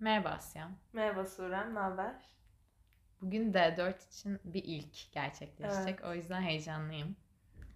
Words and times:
Merhaba 0.00 0.28
Asya. 0.28 0.70
Merhaba 0.92 1.24
Surem, 1.24 1.74
ne 1.74 1.78
haber? 1.78 2.14
Bugün 3.20 3.52
D4 3.52 4.08
için 4.08 4.40
bir 4.44 4.62
ilk 4.64 5.12
gerçekleşecek. 5.12 6.04
O 6.04 6.14
yüzden 6.14 6.42
heyecanlıyım. 6.42 7.16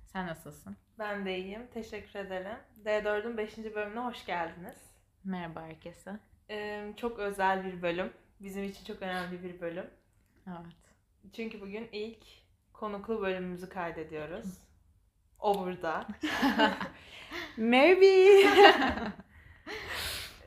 Sen 0.06 0.26
nasılsın? 0.26 0.76
Ben 0.98 1.26
de 1.26 1.38
iyiyim, 1.38 1.66
teşekkür 1.74 2.18
ederim. 2.18 2.56
D4'ün 2.84 3.36
5. 3.36 3.58
bölümüne 3.58 4.00
hoş 4.00 4.26
geldiniz. 4.26 4.76
Merhaba 5.24 5.62
herkese. 5.62 6.18
Ee, 6.50 6.92
çok 6.96 7.18
özel 7.18 7.64
bir 7.64 7.82
bölüm. 7.82 8.12
Bizim 8.40 8.64
için 8.64 8.84
çok 8.84 9.02
önemli 9.02 9.42
bir 9.42 9.60
bölüm. 9.60 9.90
Evet. 10.46 10.76
Çünkü 11.32 11.60
bugün 11.60 11.88
ilk 11.92 12.24
konuklu 12.72 13.22
bölümümüzü 13.22 13.68
kaydediyoruz. 13.68 14.58
O 15.38 15.58
burada. 15.58 16.06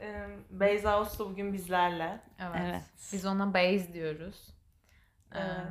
Ee, 0.01 0.27
Beyza 0.49 1.01
Uslu 1.01 1.29
bugün 1.29 1.53
bizlerle. 1.53 2.19
Evet. 2.39 2.61
Evet. 2.61 2.81
Biz 3.13 3.25
ona 3.25 3.53
base 3.53 3.93
diyoruz. 3.93 4.47
Ee, 5.35 5.39
Evet. 5.39 5.65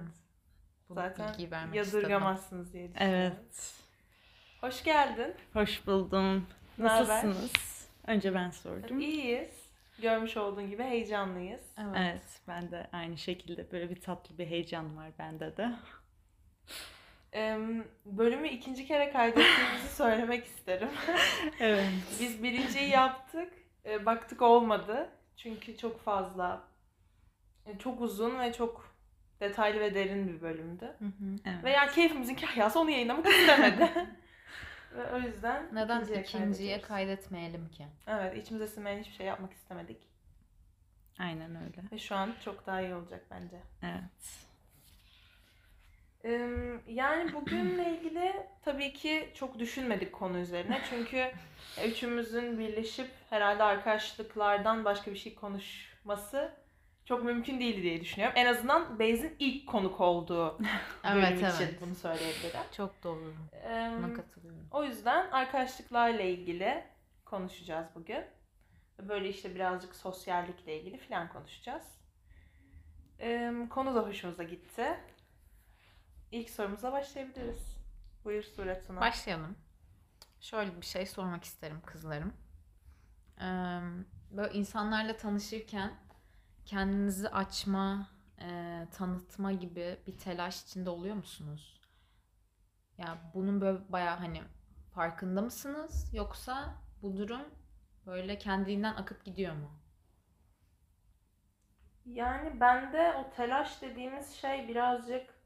bu 0.88 0.94
Zaten 0.94 1.26
vermek 1.50 1.76
istedim. 1.80 2.00
yadırgamazsınız 2.00 2.72
diye 2.72 2.88
düşünüyorum. 2.94 3.18
Evet. 3.42 3.74
Hoş 4.60 4.84
geldin. 4.84 5.34
Hoş 5.52 5.86
buldum. 5.86 6.46
Nasılsınız? 6.78 7.52
Önce 8.06 8.34
ben 8.34 8.50
sordum. 8.50 9.00
İyiyiz. 9.00 9.70
Görmüş 10.02 10.36
olduğun 10.36 10.70
gibi 10.70 10.82
heyecanlıyız. 10.82 11.60
Evet. 11.78 11.96
Evet, 11.98 12.40
ben 12.48 12.70
de 12.70 12.86
aynı 12.92 13.18
şekilde 13.18 13.72
böyle 13.72 13.90
bir 13.90 14.00
tatlı 14.00 14.38
bir 14.38 14.46
heyecan 14.46 14.96
var 14.96 15.10
bende 15.18 15.56
de. 15.56 15.70
Ee, 17.34 17.58
bölümü 18.06 18.48
ikinci 18.48 18.86
kere 18.86 19.12
kaydettiğimizi 19.12 19.88
söylemek 19.94 20.46
isterim. 20.46 20.88
Evet. 21.60 21.88
Biz 22.20 22.42
birinciyi 22.42 22.88
yaptık. 22.88 23.52
E, 23.84 24.06
baktık 24.06 24.42
olmadı. 24.42 25.10
Çünkü 25.36 25.76
çok 25.76 26.00
fazla 26.00 26.62
e, 27.66 27.78
çok 27.78 28.00
uzun 28.00 28.38
ve 28.38 28.52
çok 28.52 28.94
detaylı 29.40 29.80
ve 29.80 29.94
derin 29.94 30.28
bir 30.28 30.40
bölümdü. 30.40 30.84
Hı 30.84 31.04
hı. 31.04 31.36
evet. 31.44 31.64
Ve 31.64 31.70
yani 31.70 31.90
keyfimizin 31.90 32.34
kahyası 32.34 32.80
onu 32.80 32.90
yayınlamak 32.90 33.26
istemedi. 33.26 33.90
ve 34.96 35.12
o 35.12 35.18
yüzden 35.18 35.68
Neden 35.72 36.00
ikinciye 36.00 36.22
ikinciye 36.22 36.80
kaydetmeyelim 36.80 37.68
ki? 37.68 37.86
Evet, 38.06 38.36
içimize 38.36 38.66
sinmeyen 38.66 39.00
hiçbir 39.00 39.14
şey 39.14 39.26
yapmak 39.26 39.52
istemedik. 39.52 40.10
Aynen 41.18 41.56
öyle. 41.56 41.82
Ve 41.92 41.98
şu 41.98 42.14
an 42.14 42.34
çok 42.44 42.66
daha 42.66 42.80
iyi 42.80 42.94
olacak 42.94 43.24
bence. 43.30 43.60
Evet. 43.82 44.49
Yani 46.86 47.32
bugünle 47.34 47.90
ilgili 47.90 48.32
tabii 48.64 48.92
ki 48.92 49.28
çok 49.34 49.58
düşünmedik 49.58 50.12
konu 50.12 50.38
üzerine. 50.38 50.80
Çünkü 50.90 51.30
üçümüzün 51.86 52.58
birleşip 52.58 53.08
herhalde 53.30 53.62
arkadaşlıklardan 53.62 54.84
başka 54.84 55.10
bir 55.10 55.16
şey 55.16 55.34
konuşması 55.34 56.52
çok 57.04 57.24
mümkün 57.24 57.60
değil 57.60 57.82
diye 57.82 58.00
düşünüyorum. 58.00 58.34
En 58.38 58.46
azından 58.46 58.98
Beyz'in 58.98 59.36
ilk 59.38 59.66
konuk 59.68 60.00
olduğu 60.00 60.58
bölüm 61.04 61.24
Evet 61.24 61.38
için 61.38 61.64
evet. 61.64 61.78
bunu 61.80 61.94
söyleyebilirim. 61.94 62.60
Çok 62.76 63.02
doğru. 63.02 63.34
Ee, 63.64 63.90
Buna 63.98 64.14
katılıyorum. 64.14 64.68
o 64.70 64.84
yüzden 64.84 65.30
arkadaşlıklarla 65.30 66.22
ilgili 66.22 66.84
konuşacağız 67.24 67.86
bugün. 67.94 68.24
Böyle 68.98 69.28
işte 69.28 69.54
birazcık 69.54 69.94
sosyallikle 69.96 70.80
ilgili 70.80 70.98
falan 70.98 71.28
konuşacağız. 71.28 71.84
Ee, 73.20 73.52
konu 73.70 73.94
da 73.94 74.00
hoşumuza 74.00 74.42
gitti. 74.42 74.96
İlk 76.30 76.50
sorumuza 76.50 76.92
başlayabiliriz. 76.92 77.76
Buyur 78.24 78.42
Suret 78.42 78.84
Suna. 78.84 79.00
Başlayalım. 79.00 79.56
Şöyle 80.40 80.80
bir 80.80 80.86
şey 80.86 81.06
sormak 81.06 81.44
isterim 81.44 81.80
kızlarım. 81.86 82.32
Ee, 83.40 83.44
böyle 84.30 84.52
insanlarla 84.52 85.16
tanışırken 85.16 85.94
kendinizi 86.64 87.28
açma, 87.28 88.08
e, 88.40 88.86
tanıtma 88.92 89.52
gibi 89.52 89.98
bir 90.06 90.18
telaş 90.18 90.62
içinde 90.62 90.90
oluyor 90.90 91.14
musunuz? 91.16 91.80
Ya 92.98 93.18
bunun 93.34 93.60
böyle 93.60 93.92
bayağı 93.92 94.16
hani 94.16 94.42
farkında 94.94 95.42
mısınız? 95.42 96.10
Yoksa 96.14 96.74
bu 97.02 97.16
durum 97.16 97.42
böyle 98.06 98.38
kendiliğinden 98.38 98.94
akıp 98.94 99.24
gidiyor 99.24 99.54
mu? 99.54 99.70
Yani 102.06 102.60
bende 102.60 103.12
o 103.12 103.30
telaş 103.30 103.82
dediğimiz 103.82 104.32
şey 104.32 104.68
birazcık 104.68 105.39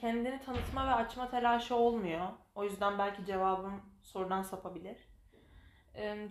kendini 0.00 0.40
tanıtma 0.46 0.86
ve 0.86 0.90
açma 0.90 1.30
telaşı 1.30 1.76
olmuyor. 1.76 2.26
O 2.54 2.64
yüzden 2.64 2.98
belki 2.98 3.24
cevabım 3.24 3.82
sorudan 4.02 4.42
sapabilir. 4.42 4.96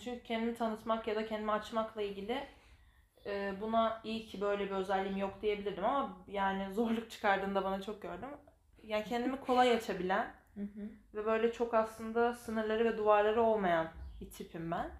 Çünkü 0.03 0.23
kendimi 0.23 0.55
tanıtmak 0.55 1.07
ya 1.07 1.15
da 1.15 1.25
kendimi 1.25 1.51
açmakla 1.51 2.01
ilgili 2.01 2.47
e, 3.25 3.53
buna 3.61 4.01
iyi 4.03 4.25
ki 4.25 4.41
böyle 4.41 4.65
bir 4.65 4.71
özelliğim 4.71 5.17
yok 5.17 5.41
diyebilirdim 5.41 5.85
ama 5.85 6.17
yani 6.27 6.73
zorluk 6.73 7.11
çıkardığında 7.11 7.63
bana 7.63 7.81
çok 7.81 8.01
gördüm. 8.01 8.29
Yani 8.83 9.03
kendimi 9.03 9.39
kolay 9.39 9.71
açabilen 9.71 10.33
ve 11.13 11.25
böyle 11.25 11.51
çok 11.51 11.73
aslında 11.73 12.33
sınırları 12.33 12.85
ve 12.85 12.97
duvarları 12.97 13.41
olmayan 13.41 13.87
bir 14.21 14.29
tipim 14.29 14.71
ben. 14.71 14.91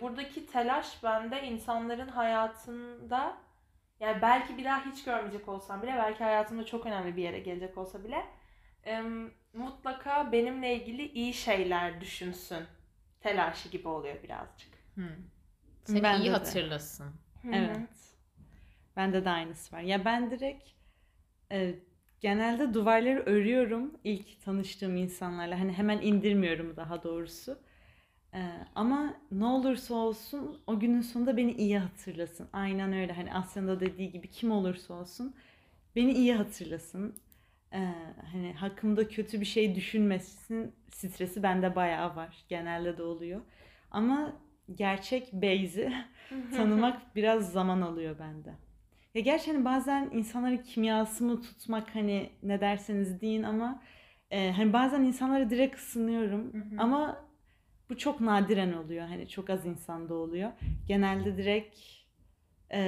Buradaki 0.00 0.46
telaş 0.46 1.04
bende 1.04 1.42
insanların 1.42 2.08
hayatında 2.08 3.36
yani 4.00 4.22
belki 4.22 4.58
bir 4.58 4.64
daha 4.64 4.84
hiç 4.86 5.04
görmeyecek 5.04 5.48
olsam 5.48 5.82
bile 5.82 5.94
belki 5.96 6.24
hayatımda 6.24 6.66
çok 6.66 6.86
önemli 6.86 7.16
bir 7.16 7.22
yere 7.22 7.38
gelecek 7.38 7.78
olsa 7.78 8.04
bile 8.04 8.24
e, 8.86 9.02
mutlaka 9.52 10.32
benimle 10.32 10.76
ilgili 10.76 11.12
iyi 11.12 11.34
şeyler 11.34 12.00
düşünsün 12.00 12.64
telaşı 13.20 13.68
gibi 13.68 13.88
oluyor 13.88 14.22
birazcık. 14.22 14.70
Hı. 14.94 15.02
Seni 15.84 16.02
Bende 16.02 16.24
iyi 16.24 16.28
de. 16.28 16.32
hatırlasın. 16.32 17.14
Evet. 17.52 17.88
Bende 18.96 19.24
de 19.24 19.30
aynısı 19.30 19.76
var. 19.76 19.80
Ya 19.80 20.04
ben 20.04 20.30
direkt 20.30 20.68
e, 21.52 21.74
genelde 22.20 22.74
duvarları 22.74 23.22
örüyorum 23.26 24.00
ilk 24.04 24.42
tanıştığım 24.42 24.96
insanlarla. 24.96 25.60
Hani 25.60 25.72
hemen 25.72 26.00
indirmiyorum 26.00 26.76
daha 26.76 27.02
doğrusu. 27.02 27.58
Ama 28.74 29.14
ne 29.32 29.44
olursa 29.44 29.94
olsun 29.94 30.60
o 30.66 30.80
günün 30.80 31.00
sonunda 31.00 31.36
beni 31.36 31.52
iyi 31.52 31.78
hatırlasın. 31.78 32.48
Aynen 32.52 32.92
öyle. 32.92 33.12
Hani 33.12 33.34
Asya'nın 33.34 33.68
da 33.68 33.80
dediği 33.80 34.10
gibi 34.12 34.28
kim 34.30 34.50
olursa 34.50 34.94
olsun 34.94 35.34
beni 35.96 36.12
iyi 36.12 36.34
hatırlasın. 36.34 37.14
E, 37.72 37.78
hani 38.32 38.52
hakkımda 38.52 39.08
kötü 39.08 39.40
bir 39.40 39.46
şey 39.46 39.74
düşünmesin 39.74 40.72
stresi 40.92 41.42
bende 41.42 41.76
bayağı 41.76 42.16
var. 42.16 42.44
Genelde 42.48 42.98
de 42.98 43.02
oluyor. 43.02 43.40
Ama 43.90 44.32
gerçek 44.74 45.32
Beyzi 45.32 45.92
tanımak 46.56 47.02
biraz 47.16 47.52
zaman 47.52 47.80
alıyor 47.80 48.16
bende. 48.18 48.54
Ya 49.14 49.20
gerçi 49.22 49.52
hani 49.52 49.64
bazen 49.64 50.10
insanların 50.12 50.56
kimyasını 50.56 51.42
tutmak 51.42 51.94
hani 51.94 52.30
ne 52.42 52.60
derseniz 52.60 53.20
deyin 53.20 53.42
ama 53.42 53.82
e, 54.30 54.52
hani 54.52 54.72
bazen 54.72 55.02
insanlara 55.02 55.50
direkt 55.50 55.76
ısınıyorum 55.78 56.52
ama 56.78 57.27
bu 57.90 57.98
çok 57.98 58.20
nadiren 58.20 58.72
oluyor. 58.72 59.08
Hani 59.08 59.28
çok 59.28 59.50
az 59.50 59.66
insanda 59.66 60.14
oluyor. 60.14 60.50
Genelde 60.86 61.36
direkt 61.36 61.78
e, 62.72 62.80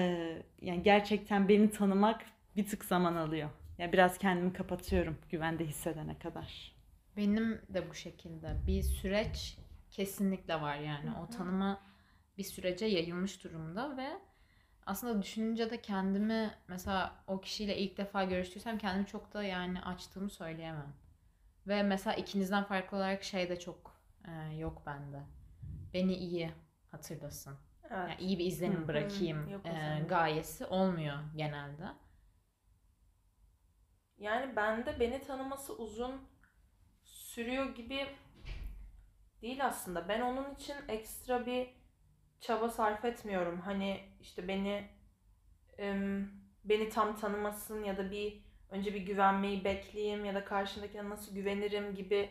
yani 0.63 0.83
gerçekten 0.83 1.49
beni 1.49 1.71
tanımak 1.71 2.21
bir 2.57 2.67
tık 2.67 2.85
zaman 2.85 3.17
alıyor. 3.17 3.51
Ya 3.79 3.93
biraz 3.93 4.19
kendimi 4.19 4.53
kapatıyorum 4.53 5.19
güvende 5.31 5.65
hissedene 5.65 6.19
kadar. 6.19 6.73
Benim 7.17 7.63
de 7.69 7.91
bu 7.91 7.95
şekilde 7.95 8.57
bir 8.67 8.83
süreç 8.83 9.59
kesinlikle 9.91 10.61
var 10.61 10.77
yani. 10.77 11.11
O 11.19 11.31
tanıma 11.31 11.81
bir 12.39 12.45
sürece 12.45 12.87
yayılmış 12.87 13.45
durumda 13.45 13.97
ve 13.97 14.09
aslında 14.87 15.23
düşününce 15.23 15.71
de 15.71 15.83
kendimi 15.83 16.51
mesela 16.69 17.25
o 17.27 17.41
kişiyle 17.41 17.79
ilk 17.79 17.99
defa 17.99 18.25
görüştüysem 18.25 18.79
kendimi 18.79 19.07
çok 19.07 19.35
da 19.35 19.43
yani 19.43 19.83
açtığımı 19.83 20.31
söyleyemem. 20.31 20.93
Ve 21.67 21.83
mesela 21.83 22.17
ikinizden 22.17 22.65
farklı 22.65 22.97
olarak 22.97 23.25
şey 23.25 23.49
de 23.49 23.59
çok 23.59 24.00
e, 24.29 24.57
yok 24.57 24.83
bende. 24.87 25.23
Beni 25.95 26.15
iyi 26.15 26.51
hatırlasın. 26.91 27.59
Evet. 27.85 27.93
Yani 27.93 28.21
iyi 28.21 28.39
bir 28.39 28.45
izlenim 28.45 28.83
Hı. 28.83 28.89
bırakayım 28.89 29.47
Hı, 29.47 29.51
yok 29.51 29.67
e, 29.67 30.05
gayesi 30.09 30.67
olmuyor 30.67 31.17
genelde. 31.37 31.87
Yani 34.19 34.57
bende 34.57 35.01
beni 35.01 35.23
tanıması 35.23 35.77
uzun 35.77 36.29
sürüyor 37.05 37.75
gibi 37.75 38.07
değil 39.43 39.67
aslında. 39.67 40.09
Ben 40.09 40.21
onun 40.21 40.55
için 40.55 40.77
ekstra 40.89 41.47
bir 41.47 41.69
çaba 42.41 42.69
sarf 42.69 43.05
etmiyorum. 43.05 43.61
Hani 43.61 44.01
işte 44.21 44.49
beni 44.49 44.89
beni 46.65 46.89
tam 46.89 47.17
tanımasın 47.17 47.85
ya 47.85 47.97
da 47.97 48.11
bir 48.11 48.45
önce 48.71 48.95
bir 48.95 49.01
güvenmeyi 49.01 49.65
bekleyeyim 49.65 50.25
ya 50.25 50.35
da 50.35 50.45
karşındakine 50.45 51.09
nasıl 51.09 51.35
güvenirim 51.35 51.95
gibi 51.95 52.31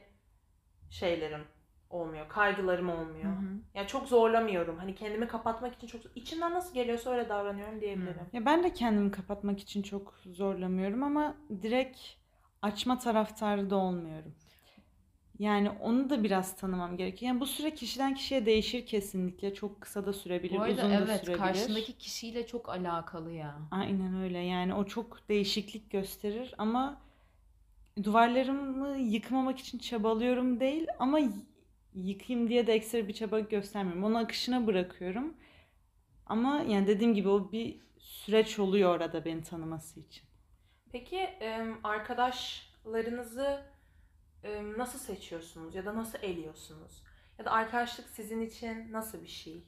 şeylerim 0.90 1.48
olmuyor. 1.90 2.30
Kaygılarım 2.30 2.90
olmuyor. 2.90 3.24
Hı 3.32 3.40
hı. 3.40 3.60
Yani 3.76 3.88
çok 3.88 4.08
zorlamıyorum. 4.08 4.78
Hani 4.78 4.96
kendimi 4.96 5.28
kapatmak 5.28 5.76
için 5.76 5.88
çok 5.88 6.02
içimden 6.16 6.54
nasıl 6.54 6.74
geliyorsa 6.74 7.10
öyle 7.12 7.30
davranıyorum 7.30 7.82
diyebilirim. 7.82 8.28
Ya 8.34 8.46
ben 8.46 8.64
de 8.64 8.74
kendimi 8.74 9.12
kapatmak 9.12 9.60
için 9.60 9.82
çok 9.82 10.14
zorlamıyorum 10.26 11.04
ama 11.04 11.36
direkt 11.62 12.00
açma 12.62 13.00
taraftarı 13.00 13.70
da 13.70 13.76
olmuyorum. 13.76 14.36
Yani 15.40 15.70
onu 15.70 16.10
da 16.10 16.24
biraz 16.24 16.56
tanımam 16.56 16.98
gerekiyor. 16.98 17.32
Yani 17.32 17.40
bu 17.40 17.46
süre 17.46 17.74
kişiden 17.74 18.14
kişiye 18.16 18.46
değişir 18.46 18.86
kesinlikle. 18.86 19.54
Çok 19.54 19.82
kısa 19.82 20.06
da 20.06 20.14
sürebilir, 20.14 20.58
Bu 20.58 20.62
arada 20.62 20.74
uzun 20.74 20.92
da 20.92 20.96
evet 20.96 21.20
sürebilir. 21.20 21.38
karşındaki 21.38 21.98
kişiyle 21.98 22.48
çok 22.48 22.70
alakalı 22.70 23.32
ya. 23.32 23.60
Aynen 23.72 24.22
öyle. 24.24 24.38
Yani 24.40 24.74
o 24.74 24.86
çok 24.86 25.30
değişiklik 25.30 25.92
gösterir 25.92 26.54
ama 26.58 27.02
duvarlarımı 28.04 28.98
yıkmamak 28.98 29.60
için 29.60 29.78
çabalıyorum 29.78 30.60
değil 30.60 30.88
ama 31.00 31.20
yıkayım 31.94 32.50
diye 32.50 32.68
de 32.68 32.74
ekstra 32.74 33.08
bir 33.08 33.14
çaba 33.14 33.40
göstermiyorum. 33.40 34.04
Onu 34.04 34.18
akışına 34.18 34.68
bırakıyorum. 34.68 35.38
Ama 36.26 36.62
yani 36.62 36.88
dediğim 36.88 37.14
gibi 37.14 37.30
o 37.30 37.52
bir 37.52 37.82
süreç 38.00 38.60
oluyor 38.60 38.96
orada 38.96 39.26
beni 39.26 39.44
tanıması 39.44 40.00
için. 40.00 40.24
Peki 40.92 41.30
arkadaşlarınızı 41.84 43.66
nasıl 44.78 45.00
seçiyorsunuz 45.00 45.76
ya 45.76 45.86
da 45.86 45.96
nasıl 45.96 46.20
eliyorsunuz? 46.22 47.04
Ya 47.40 47.46
da 47.46 47.52
arkadaşlık 47.52 48.10
sizin 48.10 48.42
için 48.42 48.92
nasıl 48.92 49.24
bir 49.24 49.28
şey? 49.28 49.64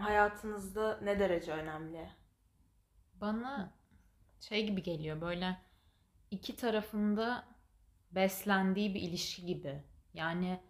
Hayatınızda 0.00 1.00
ne 1.02 1.18
derece 1.18 1.52
önemli? 1.52 2.10
Bana 3.14 3.72
şey 4.40 4.66
gibi 4.66 4.82
geliyor 4.82 5.20
böyle 5.20 5.56
iki 6.30 6.56
tarafında 6.56 7.44
beslendiği 8.10 8.94
bir 8.94 9.00
ilişki 9.00 9.46
gibi. 9.46 9.82
Yani 10.14 10.60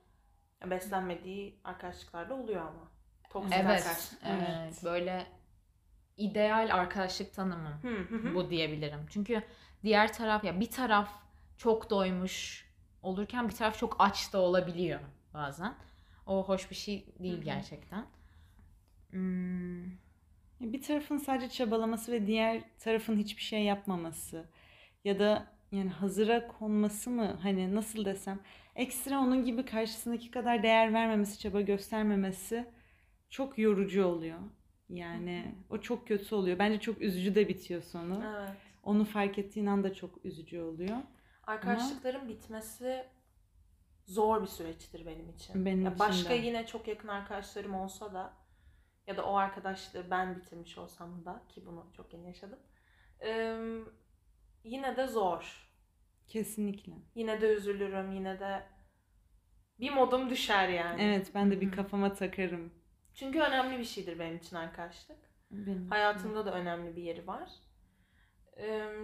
Beslenmediği 0.67 1.61
arkadaşlıklar 1.65 2.31
da 2.31 2.35
oluyor 2.35 2.61
ama. 2.61 2.91
Toksik 3.31 3.53
evet, 3.55 3.67
arkadaşlık. 3.67 4.21
evet, 4.25 4.49
Evet. 4.49 4.85
böyle 4.85 5.27
ideal 6.17 6.69
arkadaşlık 6.73 7.33
hı. 8.17 8.35
bu 8.35 8.51
diyebilirim. 8.51 9.07
Çünkü 9.11 9.43
diğer 9.83 10.13
taraf 10.13 10.45
ya 10.45 10.61
bir 10.61 10.71
taraf 10.71 11.09
çok 11.57 11.91
doymuş 11.91 12.69
olurken 13.03 13.49
bir 13.49 13.55
taraf 13.55 13.79
çok 13.79 13.97
aç 13.99 14.33
da 14.33 14.39
olabiliyor 14.41 15.01
bazen. 15.35 15.75
O 16.27 16.45
hoş 16.49 16.71
bir 16.71 16.77
şey 16.77 17.07
değil 17.19 17.43
gerçekten. 17.43 18.07
Hmm, 19.11 19.85
Bir 20.61 20.83
tarafın 20.83 21.19
sadece 21.19 21.49
çabalaması 21.49 22.13
ve 22.13 22.27
diğer 22.27 22.63
tarafın 22.79 23.17
hiçbir 23.17 23.43
şey 23.43 23.63
yapmaması 23.65 24.45
ya 25.05 25.19
da 25.19 25.47
yani 25.73 25.91
hazıra 25.91 26.49
konması 26.49 27.11
mı 27.11 27.39
hani 27.43 27.75
nasıl 27.75 28.05
desem 28.05 28.41
ekstra 28.75 29.21
onun 29.21 29.45
gibi 29.45 29.65
karşısındaki 29.65 30.31
kadar 30.31 30.63
değer 30.63 30.93
vermemesi, 30.95 31.39
çaba 31.39 31.61
göstermemesi 31.61 32.67
çok 33.31 33.59
yorucu 33.59 34.05
oluyor. 34.05 34.39
Yani 34.89 35.55
o 35.71 35.79
çok 35.81 36.09
kötü 36.09 36.35
oluyor. 36.35 36.59
Bence 36.59 36.81
çok 36.81 37.03
üzücü 37.03 37.35
de 37.35 37.49
bitiyor 37.49 37.83
sonu. 37.83 38.23
Evet. 38.37 38.51
Onu 38.83 39.05
fark 39.05 39.39
ettiğin 39.39 39.67
anda 39.67 39.95
çok 39.95 40.25
üzücü 40.25 40.61
oluyor. 40.61 40.97
Arkadaşlıkların 41.43 42.29
bitmesi 42.29 43.07
zor 44.07 44.43
bir 44.43 44.47
süreçtir 44.47 45.07
benim 45.07 45.31
için. 45.31 45.65
Benim 45.65 45.83
Ya 45.85 45.89
için 45.91 45.99
başka 45.99 46.31
de. 46.35 46.35
yine 46.35 46.67
çok 46.67 46.89
yakın 46.89 47.09
arkadaşlarım 47.09 47.75
olsa 47.75 48.15
da 48.15 48.33
ya 49.07 49.17
da 49.17 49.25
o 49.27 49.35
arkadaşlığı 49.37 50.11
ben 50.11 50.37
bitirmiş 50.37 50.79
olsam 50.79 51.25
da 51.25 51.43
ki 51.49 51.67
bunu 51.67 51.87
çok 51.97 52.13
yeni 52.15 52.27
yaşadım. 52.27 52.59
eee, 53.23 53.59
yine 54.69 54.97
de 54.97 55.07
zor. 55.07 55.69
Kesinlikle. 56.27 56.93
Yine 57.15 57.41
de 57.41 57.55
üzülürüm. 57.55 58.13
Yine 58.13 58.41
de 58.41 58.63
bir 59.81 59.91
modum 59.91 60.31
düşer 60.31 60.69
yani. 60.69 61.03
Evet 61.03 61.31
ben 61.35 61.51
de 61.51 61.61
bir 61.61 61.73
kafama 61.73 62.15
takarım. 62.15 62.73
Çünkü 63.15 63.41
önemli 63.41 63.79
bir 63.79 63.85
şeydir 63.85 64.19
benim 64.19 64.37
için 64.37 64.57
arkadaşlık. 64.57 65.19
Benim 65.51 65.79
için. 65.79 65.89
Hayatımda 65.89 66.47
da 66.47 66.53
önemli 66.53 66.97
bir 66.97 67.03
yeri 67.03 67.27
var. 67.27 67.51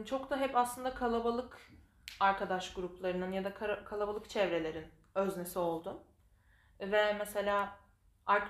Çok 0.06 0.30
da 0.30 0.40
hep 0.40 0.56
aslında 0.56 0.94
kalabalık 0.94 1.70
arkadaş 2.20 2.74
gruplarının 2.74 3.32
ya 3.32 3.44
da 3.44 3.54
kalabalık 3.84 4.30
çevrelerin 4.30 4.86
öznesi 5.14 5.58
oldum. 5.58 6.00
Ve 6.80 7.12
mesela 7.12 7.78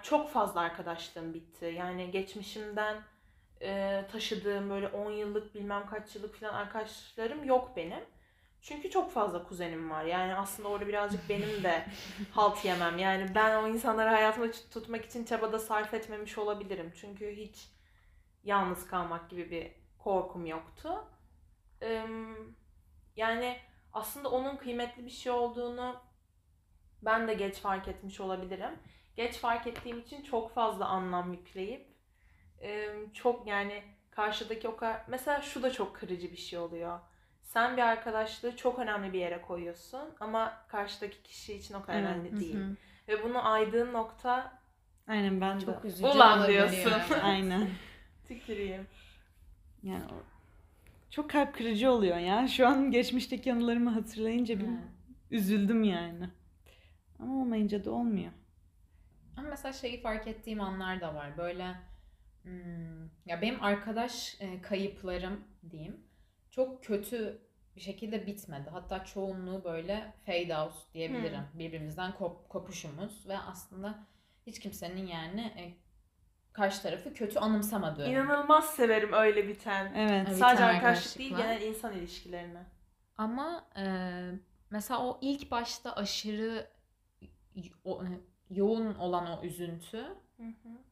çok 0.03 0.31
fazla 0.31 0.61
arkadaşlığım 0.61 1.35
bitti. 1.35 1.75
Yani 1.79 2.11
geçmişimden 2.11 3.03
eee, 3.65 4.07
taşıdığım 4.13 4.71
böyle 4.71 4.89
10 4.89 5.11
yıllık 5.11 5.55
bilmem 5.55 5.87
kaç 5.91 6.17
yıllık 6.17 6.37
falan 6.41 6.55
arkadaşlarım 6.55 7.45
yok 7.45 7.73
benim. 7.77 8.05
Çünkü 8.63 8.91
çok 8.91 9.13
fazla 9.13 9.45
kuzenim 9.45 9.91
var. 9.91 10.05
Yani 10.05 10.35
aslında 10.35 10.69
orada 10.69 10.87
birazcık 10.89 11.29
benim 11.29 11.63
de 11.65 11.87
halt 12.33 12.65
yemem. 12.65 12.99
Yani 12.99 13.35
ben 13.35 13.63
o 13.65 13.69
insanları 13.69 14.11
hayatımda 14.11 14.51
tut- 14.53 14.71
tutmak 14.73 15.05
için 15.05 15.25
çabada 15.25 15.59
sarf 15.59 15.95
etmemiş 15.95 16.39
olabilirim. 16.39 16.93
Çünkü 16.97 17.37
hiç 17.37 17.69
yalnız 18.45 18.87
kalmak 18.87 19.31
gibi 19.31 19.51
bir 19.51 19.73
korkum 19.99 20.47
yoktu. 20.47 21.05
Yani 23.17 23.59
aslında 23.93 24.31
onun 24.31 24.57
kıymetli 24.57 25.05
bir 25.05 25.11
şey 25.11 25.33
olduğunu 25.33 25.97
ben 27.03 27.29
de 27.29 27.35
geç 27.35 27.57
fark 27.61 27.89
etmiş 27.89 28.21
olabilirim. 28.21 28.79
Geç 29.17 29.37
fark 29.39 29.67
ettiğim 29.67 29.99
için 29.99 30.23
çok 30.23 30.55
fazla 30.55 30.87
anlam 30.87 31.33
yükleyip 31.33 31.94
çok 33.13 33.47
yani 33.47 33.83
karşıdaki 34.11 34.69
o 34.69 34.77
kadar... 34.77 35.01
Mesela 35.09 35.41
şu 35.43 35.63
da 35.63 35.73
çok 35.73 35.97
kırıcı 35.97 36.33
bir 36.33 36.37
şey 36.37 36.59
oluyor. 36.59 37.01
Sen 37.43 37.77
bir 37.77 37.83
arkadaşlığı 37.83 38.57
çok 38.57 38.79
önemli 38.79 39.13
bir 39.13 39.19
yere 39.19 39.43
koyuyorsun 39.43 40.15
ama 40.21 40.65
karşıdaki 40.69 41.23
kişi 41.23 41.55
için 41.55 41.75
o 41.75 41.83
kadar 41.83 41.99
Evet. 41.99 42.09
önemli 42.09 42.41
değil. 42.41 42.57
hı. 42.57 42.77
Ve 43.09 43.25
bunu 43.25 43.53
aydığın 43.53 43.93
nokta 43.93 44.53
Aynen 45.07 45.41
ben 45.41 45.61
de. 45.61 45.65
Çok 45.65 45.85
üzücü 45.85 46.07
Ulan 46.07 46.49
diyorsun. 46.49 46.93
Aynen. 47.23 47.69
tüküreyim. 48.29 48.87
Yani 49.83 50.05
o- 50.05 50.25
çok 51.11 51.31
kalp 51.31 51.55
kırıcı 51.55 51.91
oluyor 51.91 52.17
ya. 52.17 52.49
Şu 52.49 52.69
an 52.69 52.91
geçmişteki 52.91 53.53
anılarımı 53.53 53.91
hatırlayınca 53.91 54.61
bir 54.61 54.67
üzüldüm 55.31 55.85
yani. 55.85 56.31
Ama 57.19 57.35
olmayınca 57.41 57.85
da 57.85 57.91
olmuyor. 57.91 58.33
Ama 59.37 59.49
mesela 59.49 59.73
şeyi 59.73 60.01
fark 60.01 60.27
ettiğim 60.27 60.61
anlar 60.61 61.01
da 61.01 61.15
var. 61.15 61.39
Böyle 61.39 61.75
hmm, 62.45 63.05
ya 63.27 63.43
benim 63.43 63.63
arkadaş 63.63 64.37
e, 64.41 64.63
kayıplarım 64.63 65.45
diyeyim 65.71 66.07
çok 66.51 66.85
kötü 66.85 67.43
bir 67.77 67.81
şekilde 67.81 68.27
bitmedi. 68.27 68.71
Hatta 68.71 69.05
çoğunluğu 69.05 69.65
böyle 69.65 70.15
fade 70.27 70.57
out 70.57 70.75
diyebilirim. 70.95 71.43
Birbirimizden 71.55 72.11
kop- 72.11 72.49
kopuşumuz 72.49 73.29
ve 73.29 73.39
aslında 73.39 74.07
hiç 74.47 74.59
kimsenin 74.61 75.07
yani 75.07 75.41
e, 75.41 75.75
karşı 76.53 76.83
tarafı 76.83 77.15
kötü 77.15 77.39
anımsamadığı. 77.39 78.07
İnanılmaz 78.09 78.65
severim 78.75 79.13
öyle 79.13 79.49
biten. 79.49 79.93
Evet. 79.97 80.11
Evet. 80.29 80.37
Sadece 80.39 80.65
arkadaşlık 80.65 81.19
değil 81.19 81.31
genel 81.37 81.63
insan 81.63 81.93
ilişkilerini. 81.93 82.59
Ama 83.17 83.69
e, 83.77 83.85
mesela 84.71 85.07
o 85.07 85.19
ilk 85.21 85.51
başta 85.51 85.93
aşırı 85.97 86.71
y- 87.55 87.71
o- 87.85 88.05
e, 88.05 88.09
yoğun 88.51 88.95
olan 88.95 89.27
o 89.39 89.43
üzüntü 89.45 90.07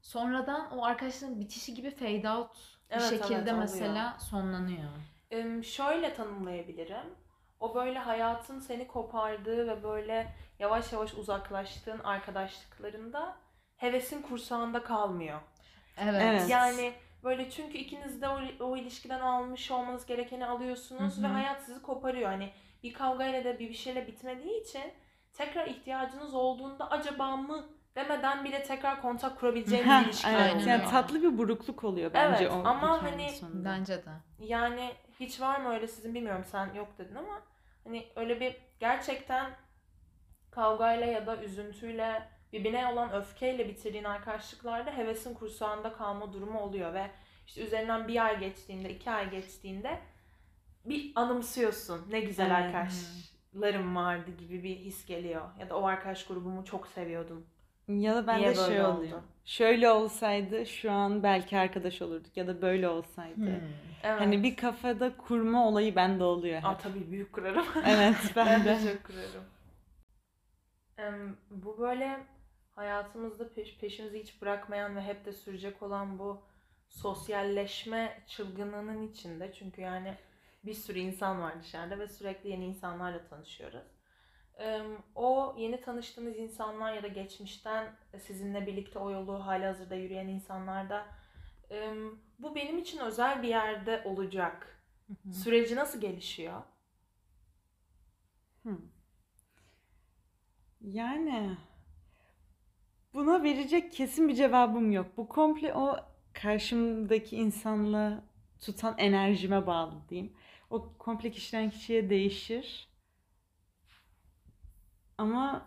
sonradan 0.00 0.78
o 0.78 0.84
arkadaşlığın 0.84 1.40
bitişi 1.40 1.74
gibi 1.74 1.90
fade 1.90 2.30
out 2.30 2.56
bir 2.90 2.96
Evet, 2.96 3.10
şekilde 3.10 3.34
evet, 3.34 3.42
oluyor. 3.42 3.58
mesela 3.58 4.18
sonlanıyor. 4.18 4.90
Em, 5.30 5.64
şöyle 5.64 6.14
tanımlayabilirim. 6.14 7.14
O 7.60 7.74
böyle 7.74 7.98
hayatın 7.98 8.58
seni 8.58 8.86
kopardığı 8.86 9.68
ve 9.68 9.82
böyle 9.82 10.34
yavaş 10.58 10.92
yavaş 10.92 11.14
uzaklaştığın 11.14 11.98
arkadaşlıklarında 11.98 13.36
hevesin 13.76 14.22
kursağında 14.22 14.82
kalmıyor. 14.82 15.40
Evet. 15.96 16.22
Evet. 16.24 16.48
Yani 16.48 16.92
böyle 17.24 17.50
çünkü 17.50 17.78
ikiniz 17.78 18.22
de 18.22 18.28
o, 18.28 18.40
o 18.60 18.76
ilişkiden 18.76 19.20
almış 19.20 19.70
olmanız 19.70 20.06
gerekeni 20.06 20.46
alıyorsunuz 20.46 21.18
Hı 21.18 21.22
ve 21.22 21.26
hayat 21.26 21.62
sizi 21.62 21.82
koparıyor. 21.82 22.30
Hani 22.30 22.50
bir 22.82 22.92
kavgayla 22.92 23.44
da 23.44 23.58
bir 23.58 23.68
bir 23.68 23.74
şeyle 23.74 24.06
bitmediği 24.06 24.60
için 24.60 24.92
tekrar 25.32 25.66
ihtiyacınız 25.66 26.34
olduğunda 26.34 26.90
acaba 26.90 27.36
mı 27.36 27.68
demeden 27.96 28.44
bile 28.44 28.62
tekrar 28.62 29.02
kontak 29.02 29.40
kurabileceğiniz 29.40 29.88
Ha, 29.90 30.02
ilişkiler 30.02 30.32
evet. 30.32 30.40
Aynen 30.54 30.66
Yani 30.66 30.76
oluyor. 30.78 30.90
tatlı 30.90 31.22
bir 31.22 31.38
burukluk 31.38 31.84
oluyor 31.84 32.10
bence 32.14 32.44
Evet, 32.44 32.52
o 32.52 32.68
ama 32.68 33.02
hani 33.02 33.30
sonunda. 33.30 33.68
Bence 33.70 34.04
de. 34.04 34.10
Yani 34.38 34.92
hiç 35.20 35.40
var 35.40 35.60
mı 35.60 35.68
öyle 35.74 35.86
sizin 35.88 36.14
bilmiyorum 36.14 36.44
sen 36.44 36.74
yok 36.74 36.98
dedin 36.98 37.14
ama 37.14 37.42
hani 37.84 38.06
öyle 38.16 38.40
bir 38.40 38.56
gerçekten 38.80 39.50
kavgayla 40.50 41.06
ya 41.06 41.26
da 41.26 41.42
üzüntüyle 41.42 42.28
birbirine 42.52 42.86
olan 42.86 43.12
öfkeyle 43.12 43.68
bitirdiğin 43.68 44.04
arkadaşlıklarda 44.04 44.90
hevesin 44.96 45.34
kursağında 45.34 45.92
kalma 45.92 46.32
durumu 46.32 46.60
oluyor 46.60 46.94
ve 46.94 47.10
işte 47.46 47.62
üzerinden 47.62 48.08
bir 48.08 48.24
ay 48.24 48.38
geçtiğinde 48.38 48.90
iki 48.90 49.10
ay 49.10 49.30
geçtiğinde 49.30 49.98
bir 50.84 51.12
anımsıyorsun 51.16 52.06
ne 52.10 52.20
güzel 52.20 52.46
Evet. 52.50 52.74
arkadaşlarım 52.74 53.96
vardı 53.96 54.30
gibi 54.38 54.62
bir 54.62 54.76
his 54.76 55.06
geliyor 55.06 55.42
ya 55.60 55.70
da 55.70 55.76
o 55.78 55.86
arkadaş 55.86 56.26
grubumu 56.26 56.64
çok 56.64 56.86
seviyordum. 56.86 57.46
Ya 57.88 58.14
da 58.16 58.26
bende 58.26 58.40
Niye 58.42 58.54
şey 58.54 58.64
böyle 58.64 58.84
oluyor. 58.86 59.16
oldu? 59.16 59.22
Şöyle 59.44 59.90
olsaydı 59.90 60.66
şu 60.66 60.92
an 60.92 61.22
belki 61.22 61.58
arkadaş 61.58 62.02
olurduk 62.02 62.36
ya 62.36 62.46
da 62.46 62.62
böyle 62.62 62.88
olsaydı. 62.88 63.36
Hmm. 63.36 63.60
Evet. 64.02 64.20
Hani 64.20 64.42
bir 64.42 64.56
kafada 64.56 65.16
kurma 65.16 65.68
olayı 65.68 65.96
bende 65.96 66.24
oluyor. 66.24 66.60
Aa, 66.64 66.76
tabii 66.78 67.10
büyük 67.10 67.32
kurarım. 67.32 67.66
Evet 67.86 68.16
Ben 68.36 68.46
ben 68.46 68.64
de 68.64 68.64
de. 68.64 68.92
çok 68.92 69.04
kurarım. 69.04 69.44
Em, 70.98 71.36
bu 71.50 71.78
böyle 71.78 72.26
hayatımızda 72.74 73.48
peş, 73.54 73.78
peşimizi 73.78 74.18
hiç 74.22 74.42
bırakmayan 74.42 74.96
ve 74.96 75.02
hep 75.02 75.24
de 75.24 75.32
sürecek 75.32 75.82
olan 75.82 76.18
bu 76.18 76.42
sosyalleşme 76.88 78.22
çılgınlığının 78.26 79.08
içinde. 79.08 79.52
Çünkü 79.52 79.80
yani 79.80 80.14
bir 80.64 80.74
sürü 80.74 80.98
insan 80.98 81.40
var 81.42 81.60
dışarıda 81.62 81.98
ve 81.98 82.08
sürekli 82.08 82.50
yeni 82.50 82.64
insanlarla 82.66 83.24
tanışıyoruz. 83.28 83.82
O 85.14 85.54
yeni 85.58 85.80
tanıştığınız 85.80 86.38
insanlar 86.38 86.92
ya 86.94 87.02
da 87.02 87.08
geçmişten 87.08 87.94
sizinle 88.18 88.66
birlikte 88.66 88.98
o 88.98 89.10
yolu 89.10 89.46
halihazırda 89.46 89.94
yürüyen 89.94 90.28
insanlarda 90.28 91.06
em, 91.70 92.10
bu 92.38 92.54
benim 92.54 92.78
için 92.78 92.98
özel 92.98 93.42
bir 93.42 93.48
yerde 93.48 94.02
olacak. 94.04 94.82
Süreci 95.32 95.76
nasıl 95.76 96.00
gelişiyor? 96.00 96.62
Yani 100.80 101.56
buna 103.14 103.42
verecek 103.42 103.92
kesin 103.92 104.28
bir 104.28 104.34
cevabım 104.34 104.92
yok. 104.92 105.06
Bu 105.16 105.28
komple 105.28 105.74
o 105.74 105.96
karşımdaki 106.32 107.36
insanla 107.36 108.24
tutan 108.60 108.94
enerjime 108.98 109.66
bağlı 109.66 110.08
diyeyim. 110.08 110.32
O 110.70 110.92
komple 110.98 111.30
kişiden 111.30 111.70
kişiye 111.70 112.10
değişir. 112.10 112.91
Ama 115.18 115.66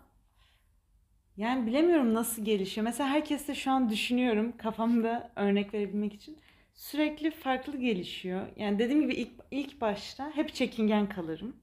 yani 1.37 1.67
bilemiyorum 1.67 2.13
nasıl 2.13 2.45
gelişiyor. 2.45 2.85
Mesela 2.85 3.09
herkeste 3.09 3.55
şu 3.55 3.71
an 3.71 3.89
düşünüyorum 3.89 4.57
kafamda 4.57 5.31
örnek 5.35 5.73
verebilmek 5.73 6.13
için. 6.13 6.37
Sürekli 6.73 7.31
farklı 7.31 7.77
gelişiyor. 7.77 8.47
Yani 8.55 8.79
dediğim 8.79 9.01
gibi 9.01 9.13
ilk, 9.13 9.31
ilk 9.51 9.81
başta 9.81 10.31
hep 10.35 10.53
çekingen 10.53 11.09
kalırım. 11.09 11.55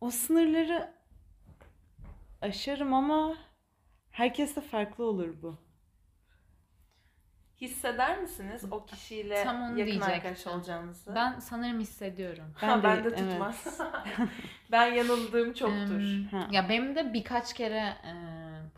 O 0.00 0.10
sınırları 0.10 0.94
aşarım 2.40 2.94
ama 2.94 3.36
herkeste 4.10 4.60
farklı 4.60 5.04
olur 5.04 5.42
bu. 5.42 5.58
Hisseder 7.62 8.18
misiniz 8.20 8.64
o 8.70 8.84
kişiyle 8.84 9.44
Tam 9.44 9.62
onu 9.62 9.78
yakın 9.78 10.00
arkadaş 10.00 10.22
diyecektim. 10.22 10.52
olacağınızı? 10.52 11.14
Ben 11.14 11.38
sanırım 11.38 11.80
hissediyorum. 11.80 12.44
Ha, 12.56 12.66
Ben 12.70 12.82
ben 12.82 13.04
de- 13.04 13.10
de, 13.10 13.14
evet. 13.18 13.30
tutmaz. 13.30 13.80
ben 14.72 14.86
yanıldığım 14.86 15.52
çoktur. 15.52 16.00
Ha. 16.30 16.48
ya 16.50 16.68
benim 16.68 16.96
de 16.96 17.12
birkaç 17.14 17.54
kere 17.54 17.76
e, 18.06 18.12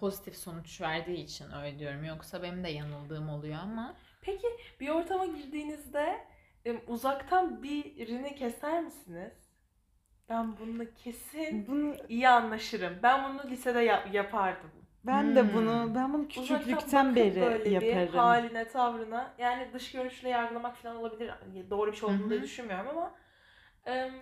pozitif 0.00 0.36
sonuç 0.36 0.80
verdiği 0.80 1.24
için 1.24 1.46
öyle 1.52 1.78
diyorum. 1.78 2.04
Yoksa 2.04 2.42
benim 2.42 2.64
de 2.64 2.68
yanıldığım 2.68 3.28
oluyor 3.28 3.58
ama 3.62 3.94
Peki 4.22 4.46
bir 4.80 4.88
ortama 4.88 5.26
girdiğinizde 5.26 6.24
em, 6.64 6.80
uzaktan 6.86 7.62
birini 7.62 8.34
keser 8.34 8.82
misiniz? 8.82 9.32
Ben 10.28 10.58
bununla 10.60 10.84
kesin 10.94 11.66
Bunu 11.66 11.94
iyi 12.08 12.28
anlaşırım. 12.28 12.98
Ben 13.02 13.24
bunu 13.34 13.50
lisede 13.50 13.80
yap- 13.80 14.14
yapardım. 14.14 14.70
Ben 15.06 15.34
de 15.36 15.42
Hmm. 15.42 15.54
bunu 15.54 15.94
ben 15.94 16.12
bunu 16.12 16.28
küçüklükten 16.28 17.16
beri 17.16 17.40
böyle 17.40 17.64
bir 17.64 17.70
yaparım. 17.70 18.08
haline, 18.14 18.68
tavrına. 18.68 19.34
Yani 19.38 19.68
dış 19.72 19.92
görünüşle 19.92 20.28
yargılamak 20.28 20.76
falan 20.76 20.96
olabilir. 20.96 21.30
Doğru 21.70 21.92
bir 21.92 21.96
şey 21.96 22.08
olduğunu 22.08 22.30
Hı 22.30 22.34
da 22.34 22.38
hı. 22.38 22.42
düşünmüyorum 22.42 22.88
ama 22.88 23.14
em, 23.86 24.12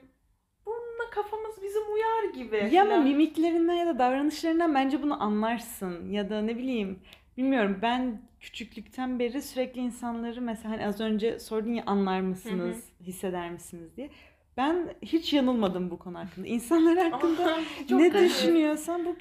bununla 0.67 1.11
kafamız 1.11 1.63
bizim 1.63 1.83
uyar 1.95 2.35
gibi. 2.35 2.57
Ya 2.57 2.83
ama 2.83 2.91
falan. 2.91 3.05
mimiklerinden 3.05 3.75
ya 3.75 3.87
da 3.87 3.99
davranışlarından 3.99 4.75
bence 4.75 5.03
bunu 5.03 5.23
anlarsın. 5.23 6.11
Ya 6.11 6.31
da 6.31 6.43
ne 6.43 6.57
bileyim 6.59 6.99
bilmiyorum 7.37 7.79
ben 7.83 8.21
küçüklükten 8.41 9.19
beri 9.19 9.43
sürekli 9.43 9.81
insanları 9.81 10.41
mesela 10.41 10.75
hani 10.75 10.87
az 10.87 11.01
önce 11.01 11.39
sordun 11.39 11.73
ya 11.73 11.83
anlar 11.87 12.21
mısınız, 12.21 12.85
hisseder 13.01 13.51
misiniz 13.51 13.97
diye. 13.97 14.11
Ben 14.57 14.95
hiç 15.03 15.33
yanılmadım 15.33 15.91
bu 15.91 15.99
konu 15.99 16.19
hakkında. 16.19 16.47
İnsanlar 16.47 16.99
hakkında 16.99 17.59
Çok 17.89 18.01
ne 18.01 18.09
garip. 18.09 18.31
düşünüyorsam 18.31 19.05
bu 19.05 19.19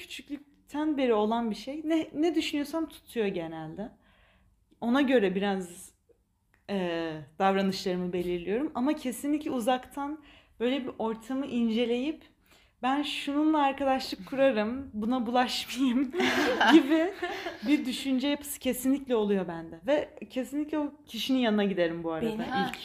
küçüklükten 0.72 0.98
beri 0.98 1.14
olan 1.14 1.52
bir 1.52 1.56
şey. 1.56 1.82
Ne 1.86 2.08
ne 2.14 2.36
düşünüyorsam 2.36 2.90
tutuyor 2.90 3.28
genelde. 3.28 3.90
Ona 4.82 5.02
göre 5.02 5.36
biraz 5.36 5.92
e, 6.70 7.12
davranışlarımı 7.40 8.14
belirliyorum 8.14 8.72
ama 8.76 8.94
kesinlikle 8.94 9.52
uzaktan 9.52 10.20
böyle 10.60 10.84
bir 10.84 10.92
ortamı 11.00 11.46
inceleyip 11.46 12.24
ben 12.82 13.04
şununla 13.04 13.60
arkadaşlık 13.64 14.26
kurarım, 14.28 14.90
buna 14.94 15.26
bulaşmayayım 15.26 16.12
gibi 16.74 17.14
bir 17.68 17.86
düşünce 17.86 18.28
yapısı 18.28 18.60
kesinlikle 18.60 19.16
oluyor 19.16 19.48
bende. 19.48 19.80
Ve 19.88 20.10
kesinlikle 20.30 20.80
o 20.80 20.92
kişinin 21.06 21.40
yanına 21.40 21.64
giderim 21.64 22.04
bu 22.04 22.12
arada 22.12 22.26
Beni- 22.26 22.68
ilk. 22.68 22.78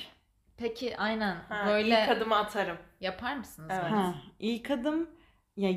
peki 0.56 0.96
aynen 0.96 1.36
Ha, 1.48 1.64
böyle 1.68 2.02
ilk 2.02 2.08
adımı 2.08 2.36
atarım. 2.36 2.76
yapar 3.00 3.36
mısınız? 3.36 3.70
Evet. 3.72 3.90
Ha, 3.92 4.14
ilk 4.38 4.70
adım 4.70 5.10
ya 5.56 5.70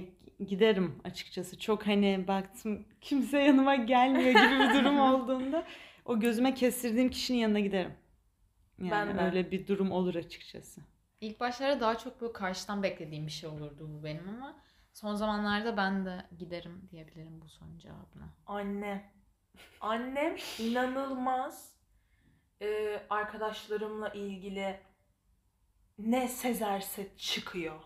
giderim 0.47 1.01
açıkçası. 1.03 1.59
Çok 1.59 1.87
hani 1.87 2.25
baktım 2.27 2.85
kimse 3.01 3.39
yanıma 3.39 3.75
gelmiyor 3.75 4.29
gibi 4.29 4.59
bir 4.59 4.73
durum 4.73 4.99
olduğunda 5.13 5.65
o 6.05 6.19
gözüme 6.19 6.53
kestirdiğim 6.53 7.09
kişinin 7.09 7.37
yanına 7.37 7.59
giderim. 7.59 7.93
Yani 8.79 9.09
Ben 9.09 9.17
de. 9.17 9.21
öyle 9.21 9.51
bir 9.51 9.67
durum 9.67 9.91
olur 9.91 10.15
açıkçası. 10.15 10.81
İlk 11.21 11.39
başlarda 11.39 11.79
daha 11.79 11.97
çok 11.97 12.21
böyle 12.21 12.33
karşıdan 12.33 12.83
beklediğim 12.83 13.25
bir 13.27 13.31
şey 13.31 13.49
olurdu 13.49 13.89
bu 13.93 14.03
benim 14.03 14.29
ama 14.29 14.55
son 14.93 15.15
zamanlarda 15.15 15.77
ben 15.77 16.05
de 16.05 16.25
giderim 16.39 16.87
diyebilirim 16.91 17.41
bu 17.41 17.49
sorunun 17.49 17.77
cevabına. 17.77 18.29
Annem. 18.45 19.03
Annem 19.81 20.35
inanılmaz 20.59 21.73
e, 22.61 22.99
arkadaşlarımla 23.09 24.09
ilgili 24.09 24.79
ne 25.97 26.27
sezerse 26.27 27.07
çıkıyor. 27.17 27.79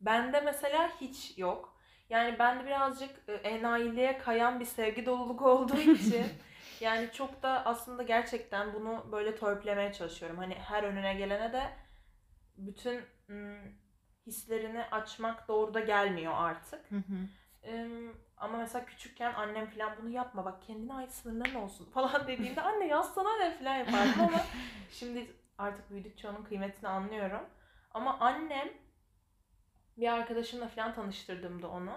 Bende 0.00 0.40
mesela 0.40 0.90
hiç 1.00 1.38
yok. 1.38 1.77
Yani 2.10 2.38
bende 2.38 2.66
birazcık 2.66 3.10
e, 3.28 3.32
enayiliğe 3.32 4.18
kayan 4.18 4.60
bir 4.60 4.64
sevgi 4.64 5.06
doluluk 5.06 5.42
olduğu 5.42 5.80
için 5.92 6.26
yani 6.80 7.08
çok 7.12 7.42
da 7.42 7.66
aslında 7.66 8.02
gerçekten 8.02 8.74
bunu 8.74 9.06
böyle 9.12 9.36
törpülemeye 9.36 9.92
çalışıyorum. 9.92 10.38
Hani 10.38 10.54
her 10.54 10.82
önüne 10.82 11.14
gelene 11.14 11.52
de 11.52 11.62
bütün 12.56 13.02
ım, 13.30 13.58
hislerini 14.26 14.84
açmak 14.84 15.48
doğru 15.48 15.74
da 15.74 15.80
gelmiyor 15.80 16.32
artık. 16.36 16.90
Hı 16.90 16.96
hı. 16.96 17.28
Em, 17.62 18.12
ama 18.36 18.58
mesela 18.58 18.84
küçükken 18.84 19.34
annem 19.34 19.66
falan 19.66 19.92
bunu 20.02 20.08
yapma 20.08 20.44
bak 20.44 20.62
kendine 20.62 20.94
ait 20.94 21.12
sınırların 21.12 21.54
olsun 21.54 21.90
falan 21.90 22.26
dediğinde 22.26 22.62
anne 22.62 22.86
yazsana 22.86 23.36
ne 23.36 23.58
falan 23.58 23.74
yapardım 23.76 24.20
ama 24.20 24.40
şimdi 24.90 25.30
artık 25.58 25.90
büyüdükçe 25.90 26.28
onun 26.28 26.44
kıymetini 26.44 26.88
anlıyorum. 26.88 27.42
Ama 27.90 28.18
annem 28.18 28.68
bir 29.98 30.12
arkadaşımla 30.12 30.68
falan 30.68 30.94
tanıştırdığımda 30.94 31.68
onu 31.68 31.92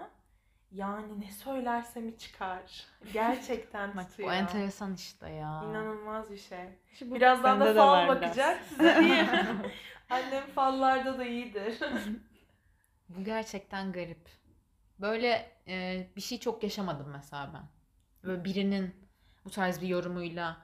yani 0.72 1.20
ne 1.20 1.30
söylersem 1.30 2.16
çıkar. 2.16 2.86
Gerçekten 3.12 3.96
Bak 3.96 4.10
tutuyor. 4.10 4.28
bu 4.28 4.32
enteresan 4.32 4.94
işte 4.94 5.30
ya. 5.30 5.64
İnanılmaz 5.64 6.30
bir 6.30 6.38
şey. 6.38 6.68
Bu 7.00 7.14
Birazdan 7.14 7.60
da 7.60 7.74
fal 7.74 8.08
bakacak. 8.08 8.62
Size. 8.68 8.94
Annem 10.10 10.46
fallarda 10.54 11.18
da 11.18 11.24
iyidir. 11.24 11.78
Bu 13.08 13.24
gerçekten 13.24 13.92
garip. 13.92 14.28
Böyle 15.00 15.52
e, 15.68 16.06
bir 16.16 16.20
şey 16.20 16.40
çok 16.40 16.62
yaşamadım 16.62 17.10
mesela 17.12 17.50
ben. 17.54 17.62
Böyle 18.24 18.44
birinin 18.44 19.08
bu 19.44 19.50
tarz 19.50 19.82
bir 19.82 19.88
yorumuyla 19.88 20.56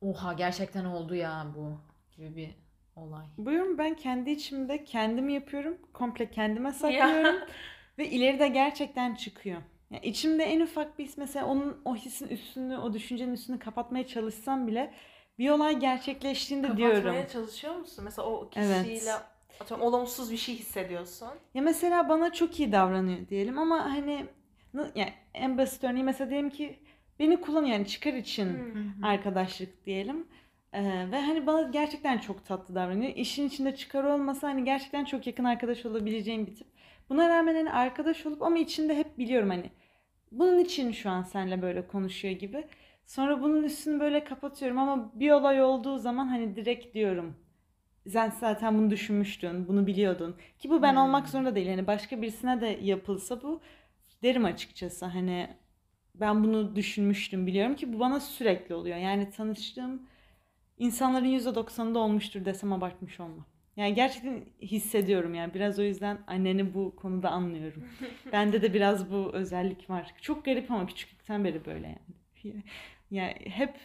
oha 0.00 0.32
gerçekten 0.32 0.84
oldu 0.84 1.14
ya 1.14 1.46
bu 1.56 1.80
gibi 2.16 2.36
bir 2.36 2.61
olay. 2.96 3.26
Bu 3.38 3.52
yorumu 3.52 3.78
ben 3.78 3.94
kendi 3.96 4.30
içimde 4.30 4.84
kendim 4.84 5.28
yapıyorum. 5.28 5.78
Komple 5.92 6.30
kendime 6.30 6.72
saklıyorum. 6.72 7.40
ve 7.98 8.08
ileride 8.08 8.48
gerçekten 8.48 9.14
çıkıyor. 9.14 9.62
Yani 9.90 10.06
içimde 10.06 10.44
en 10.44 10.60
ufak 10.60 10.98
bir 10.98 11.04
his 11.04 11.16
mesela 11.18 11.46
onun 11.46 11.82
o 11.84 11.96
hissin 11.96 12.28
üstünü, 12.28 12.76
o 12.78 12.92
düşüncenin 12.92 13.32
üstünü 13.32 13.58
kapatmaya 13.58 14.06
çalışsam 14.06 14.66
bile 14.66 14.94
bir 15.38 15.50
olay 15.50 15.78
gerçekleştiğinde 15.78 16.66
Kapatmaya 16.68 17.02
diyorum. 17.02 17.26
çalışıyor 17.32 17.76
musun? 17.76 18.04
Mesela 18.04 18.28
o 18.28 18.50
Evet. 18.56 18.84
kişiyle 18.86 19.12
atıyorum, 19.60 19.86
olumsuz 19.86 20.32
bir 20.32 20.36
şey 20.36 20.54
hissediyorsun. 20.54 21.28
Ya 21.54 21.62
mesela 21.62 22.08
bana 22.08 22.32
çok 22.32 22.60
iyi 22.60 22.72
davranıyor 22.72 23.28
diyelim 23.28 23.58
ama 23.58 23.84
hani 23.84 24.26
yani 24.74 25.12
en 25.34 25.58
basit 25.58 25.84
örneği 25.84 26.04
mesela 26.04 26.30
diyelim 26.30 26.50
ki 26.50 26.78
beni 27.18 27.40
kullanıyor 27.40 27.72
yani 27.72 27.86
çıkar 27.86 28.12
için 28.12 28.48
Hmm. 28.48 29.04
arkadaşlık 29.04 29.86
diyelim. 29.86 30.28
Ee, 30.72 30.82
ve 31.12 31.20
hani 31.20 31.46
bana 31.46 31.62
gerçekten 31.62 32.18
çok 32.18 32.46
tatlı 32.46 32.74
davranıyor. 32.74 33.12
İşin 33.16 33.48
içinde 33.48 33.76
çıkar 33.76 34.04
olmasa 34.04 34.48
hani 34.48 34.64
gerçekten 34.64 35.04
çok 35.04 35.26
yakın 35.26 35.44
arkadaş 35.44 35.86
olabileceğim 35.86 36.46
bir 36.46 36.54
tip. 36.54 36.66
Buna 37.10 37.28
rağmen 37.28 37.54
hani 37.54 37.72
arkadaş 37.72 38.26
olup 38.26 38.42
ama 38.42 38.58
içinde 38.58 38.96
hep 38.96 39.18
biliyorum 39.18 39.50
hani 39.50 39.70
bunun 40.32 40.58
için 40.58 40.92
şu 40.92 41.10
an 41.10 41.22
seninle 41.22 41.62
böyle 41.62 41.86
konuşuyor 41.86 42.34
gibi. 42.34 42.64
Sonra 43.06 43.42
bunun 43.42 43.62
üstünü 43.62 44.00
böyle 44.00 44.24
kapatıyorum 44.24 44.78
ama 44.78 45.12
bir 45.14 45.30
olay 45.30 45.62
olduğu 45.62 45.98
zaman 45.98 46.26
hani 46.28 46.56
direkt 46.56 46.94
diyorum. 46.94 47.36
Sen 48.08 48.30
zaten 48.40 48.78
bunu 48.78 48.90
düşünmüştün, 48.90 49.68
bunu 49.68 49.86
biliyordun. 49.86 50.36
Ki 50.58 50.70
bu 50.70 50.82
ben 50.82 50.94
Hmm. 50.94 50.96
olmak 50.96 51.28
zorunda 51.28 51.54
değil. 51.54 51.68
Hani 51.68 51.86
başka 51.86 52.22
birisine 52.22 52.60
de 52.60 52.78
yapılsa 52.82 53.42
bu 53.42 53.60
derim 54.22 54.44
açıkçası. 54.44 55.06
Hani 55.06 55.48
ben 56.14 56.44
bunu 56.44 56.76
düşünmüştüm 56.76 57.46
biliyorum 57.46 57.76
ki 57.76 57.92
bu 57.92 58.00
bana 58.00 58.20
sürekli 58.20 58.74
oluyor. 58.74 58.96
Yani 58.96 59.30
tanıştığım 59.30 60.02
insanların 60.82 61.38
%90'ında 61.38 61.98
olmuştur 61.98 62.44
desem 62.44 62.72
abartmış 62.72 63.20
olmam. 63.20 63.46
Yani 63.76 63.94
gerçekten 63.94 64.44
hissediyorum 64.62 65.34
yani 65.34 65.54
biraz 65.54 65.78
o 65.78 65.82
yüzden 65.82 66.18
anneni 66.26 66.74
bu 66.74 66.96
konuda 66.96 67.30
anlıyorum. 67.30 67.84
Bende 68.32 68.62
de 68.62 68.74
biraz 68.74 69.12
bu 69.12 69.30
özellik 69.32 69.90
var. 69.90 70.14
Çok 70.20 70.44
garip 70.44 70.70
ama 70.70 70.86
küçüklükten 70.86 71.44
beri 71.44 71.64
böyle 71.64 71.86
yani. 71.86 72.62
Yani 73.10 73.34
hep 73.44 73.76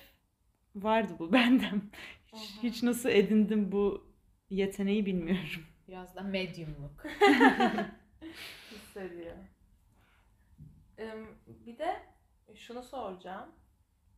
vardı 0.75 1.13
bu 1.19 1.33
bendem. 1.33 1.81
Hiç, 2.27 2.33
Aha. 2.33 2.63
hiç 2.63 2.83
nasıl 2.83 3.09
edindim 3.09 3.71
bu 3.71 4.07
yeteneği 4.49 5.05
bilmiyorum. 5.05 5.63
Biraz 5.87 6.15
da 6.15 6.21
medyumluk. 6.21 7.05
hissediyor. 8.71 9.35
Bir 11.47 11.77
de 11.77 11.95
şunu 12.55 12.83
soracağım. 12.83 13.49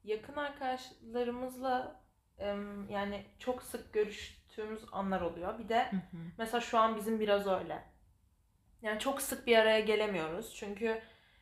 Yakın 0.04 0.34
arkadaşlarımızla 0.34 2.02
yani 2.90 3.26
çok 3.40 3.64
sık 3.64 3.94
görüştüğümüz 3.94 4.82
anlar 4.92 5.22
oluyor. 5.22 5.60
Bir 5.60 5.70
de 5.70 5.92
Hı 5.92 5.96
hı. 5.96 6.18
mesela 6.38 6.62
şu 6.62 6.80
an 6.80 6.96
bizim 6.96 7.20
biraz 7.20 7.48
öyle. 7.48 7.84
Yani 8.82 9.00
çok 9.00 9.22
sık 9.22 9.48
bir 9.48 9.58
araya 9.58 9.80
gelemiyoruz. 9.80 10.56
Çünkü 10.56 11.02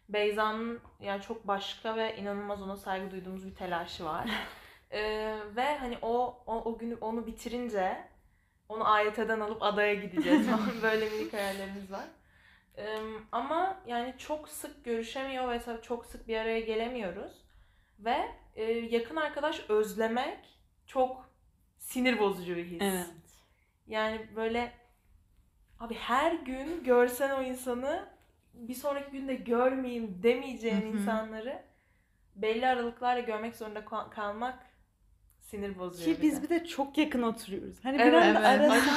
Beyza'nın 0.10 0.80
yani 1.00 1.22
çok 1.22 1.48
başka 1.48 1.96
ve 1.96 2.18
inanılmaz 2.18 2.62
ona 2.62 2.78
saygı 2.78 3.12
duyduğumuz 3.12 3.48
bir 3.48 3.56
telaşı 3.56 4.06
var. 4.06 4.30
Ee, 4.92 5.36
ve 5.56 5.78
hani 5.78 5.98
o, 6.02 6.44
o, 6.48 6.64
o 6.64 6.78
günü 6.78 6.96
onu 7.02 7.28
bitirince 7.28 8.08
onu 8.70 8.88
AYT'den 8.92 9.40
alıp 9.40 9.64
adaya 9.64 9.94
gideceğiz 9.94 10.48
falan. 10.50 10.82
Böyle 10.82 11.10
minik 11.10 11.34
hayallerimiz 11.34 11.92
var. 11.92 12.06
Ee, 12.78 12.98
ama 13.32 13.80
yani 13.88 14.16
çok 14.18 14.50
sık 14.50 14.86
görüşemiyor 14.86 15.50
ve 15.50 15.60
tabii 15.60 15.82
çok 15.82 16.06
sık 16.06 16.28
bir 16.28 16.38
araya 16.38 16.60
gelemiyoruz. 16.60 17.32
Ve 18.00 18.32
e, 18.56 18.64
yakın 18.64 19.16
arkadaş 19.16 19.70
özlemek 19.70 20.57
çok 20.88 21.30
sinir 21.78 22.20
bozucu 22.20 22.56
bir 22.56 22.66
his. 22.66 22.82
Evet. 22.82 23.08
Yani 23.88 24.22
böyle 24.36 24.72
abi 25.80 25.94
her 25.94 26.32
gün 26.32 26.84
görsen 26.84 27.36
o 27.40 27.42
insanı 27.44 28.06
bir 28.54 28.74
sonraki 28.74 29.12
günde 29.12 29.36
görmeyeyim 29.36 30.20
demeyeceğin 30.24 30.82
Hı 30.82 30.86
hı. 30.86 30.88
insanları 30.98 31.64
belli 32.36 32.68
aralıklarla 32.68 33.20
görmek 33.22 33.56
zorunda 33.56 33.86
kal- 33.86 34.10
kalmak 34.10 34.60
sinir 35.40 35.80
bozuyor. 35.80 36.16
Ki 36.16 36.22
biz 36.22 36.44
bir 36.44 36.50
de 36.50 36.66
çok 36.66 36.98
yakın 36.98 37.22
oturuyoruz. 37.24 37.86
Hani 37.86 37.98
bir 38.00 38.04
Evet, 38.04 38.14
anda 38.38 38.54
evet. 38.54 38.72
arasam. 38.72 38.96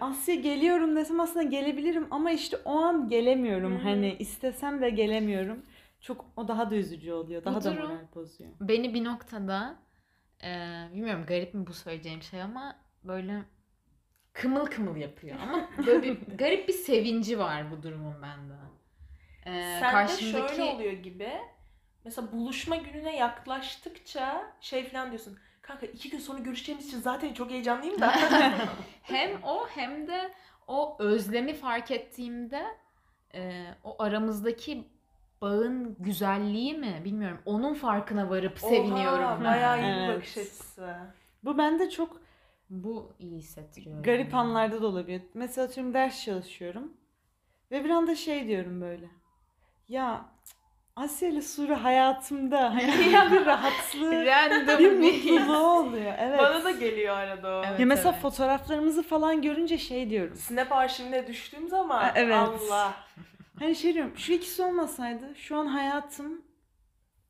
Asya 0.00 0.34
geliyorum 0.34 0.96
desem 0.96 1.20
aslında 1.20 1.42
gelebilirim 1.42 2.06
ama 2.10 2.30
işte 2.30 2.56
o 2.64 2.70
an 2.78 3.08
gelemiyorum. 3.08 3.72
Hı 3.74 3.78
hı. 3.78 3.82
Hani 3.82 4.16
istesem 4.18 4.80
de 4.82 4.90
gelemiyorum. 4.90 5.62
Çok 6.00 6.24
o 6.36 6.48
daha 6.48 6.70
da 6.70 6.74
üzücü 6.74 7.12
oluyor. 7.12 7.44
Daha 7.44 7.54
Bu 7.60 7.64
da 7.64 7.70
durum- 7.70 7.82
moral 7.82 7.98
bozuyor. 8.14 8.50
Beni 8.60 8.94
bir 8.94 9.04
noktada 9.04 9.76
e, 10.44 10.48
bilmiyorum 10.94 11.24
garip 11.26 11.54
mi 11.54 11.66
bu 11.66 11.72
söyleyeceğim 11.74 12.22
şey 12.22 12.42
ama 12.42 12.76
böyle 13.04 13.42
kımıl 14.32 14.66
kımıl 14.66 14.96
yapıyor. 14.96 15.36
Ama 15.40 15.68
böyle 15.86 16.02
bir 16.02 16.18
garip 16.38 16.68
bir 16.68 16.72
sevinci 16.72 17.38
var 17.38 17.70
bu 17.70 17.82
durumun 17.82 18.22
bende. 18.22 18.54
E, 19.46 19.80
Sende 19.80 20.12
şöyle 20.32 20.62
oluyor 20.62 20.92
gibi. 20.92 21.30
Mesela 22.04 22.32
buluşma 22.32 22.76
gününe 22.76 23.16
yaklaştıkça 23.16 24.52
şey 24.60 24.84
falan 24.90 25.10
diyorsun. 25.10 25.38
Kanka 25.62 25.86
iki 25.86 26.10
gün 26.10 26.18
sonra 26.18 26.38
görüşeceğimiz 26.38 26.88
için 26.88 27.00
zaten 27.00 27.34
çok 27.34 27.50
heyecanlıyım 27.50 28.00
da. 28.00 28.12
hem 29.02 29.42
o 29.42 29.68
hem 29.68 30.06
de 30.06 30.32
o 30.66 30.96
özlemi 30.98 31.54
fark 31.54 31.90
ettiğimde 31.90 32.66
e, 33.34 33.64
o 33.84 34.02
aramızdaki 34.02 34.84
bağın 35.42 35.96
güzelliği 35.98 36.74
mi 36.74 37.02
bilmiyorum. 37.04 37.38
Onun 37.44 37.74
farkına 37.74 38.30
varıp 38.30 38.58
seviniyorum. 38.58 39.24
Oha, 39.24 39.36
ben. 39.38 39.44
bayağı 39.44 39.78
iyi 39.78 39.82
bir 39.82 39.98
Evet. 39.98 40.16
bakış 40.16 40.36
açısı. 40.38 40.94
Bu 41.44 41.58
bende 41.58 41.90
çok 41.90 42.20
Bu 42.70 43.12
iyi 43.18 43.38
hissettiriyor. 43.38 44.04
garip 44.04 44.32
yani. 44.32 44.40
anlarda 44.40 44.82
da 44.82 44.86
olabiliyor. 44.86 45.20
Mesela 45.34 45.66
atıyorum 45.66 45.94
ders 45.94 46.24
çalışıyorum. 46.24 46.92
Ve 47.70 47.84
bir 47.84 47.90
anda 47.90 48.14
şey 48.14 48.46
diyorum 48.46 48.80
böyle. 48.80 49.06
Ya 49.88 50.32
Asya 50.96 51.28
ile 51.28 51.42
Suri 51.42 51.74
hayatımda 51.74 52.74
hani 52.74 53.32
bir 53.32 53.46
rahatlığı, 53.46 54.26
Random 54.26 54.78
bir 54.78 54.98
mutluluğu 54.98 55.66
oluyor. 55.66 56.12
Evet. 56.18 56.38
Bana 56.38 56.64
da 56.64 56.70
geliyor 56.70 57.16
arada 57.16 57.48
o. 57.58 57.62
Evet. 57.66 57.80
Ya 57.80 57.86
mesela 57.86 58.10
evet. 58.10 58.22
fotoğraflarımızı 58.22 59.02
falan 59.02 59.42
görünce 59.42 59.78
şey 59.78 60.10
diyorum. 60.10 60.36
Snap 60.36 60.72
arşivine 60.72 61.26
düştüğüm 61.26 61.68
zaman 61.68 62.12
evet. 62.14 62.34
Allah. 62.34 62.94
Hani 63.62 63.76
şey 63.76 63.94
diyorum 63.94 64.12
şu 64.16 64.32
ikisi 64.32 64.62
olmasaydı 64.62 65.34
şu 65.34 65.56
an 65.56 65.66
hayatım 65.66 66.42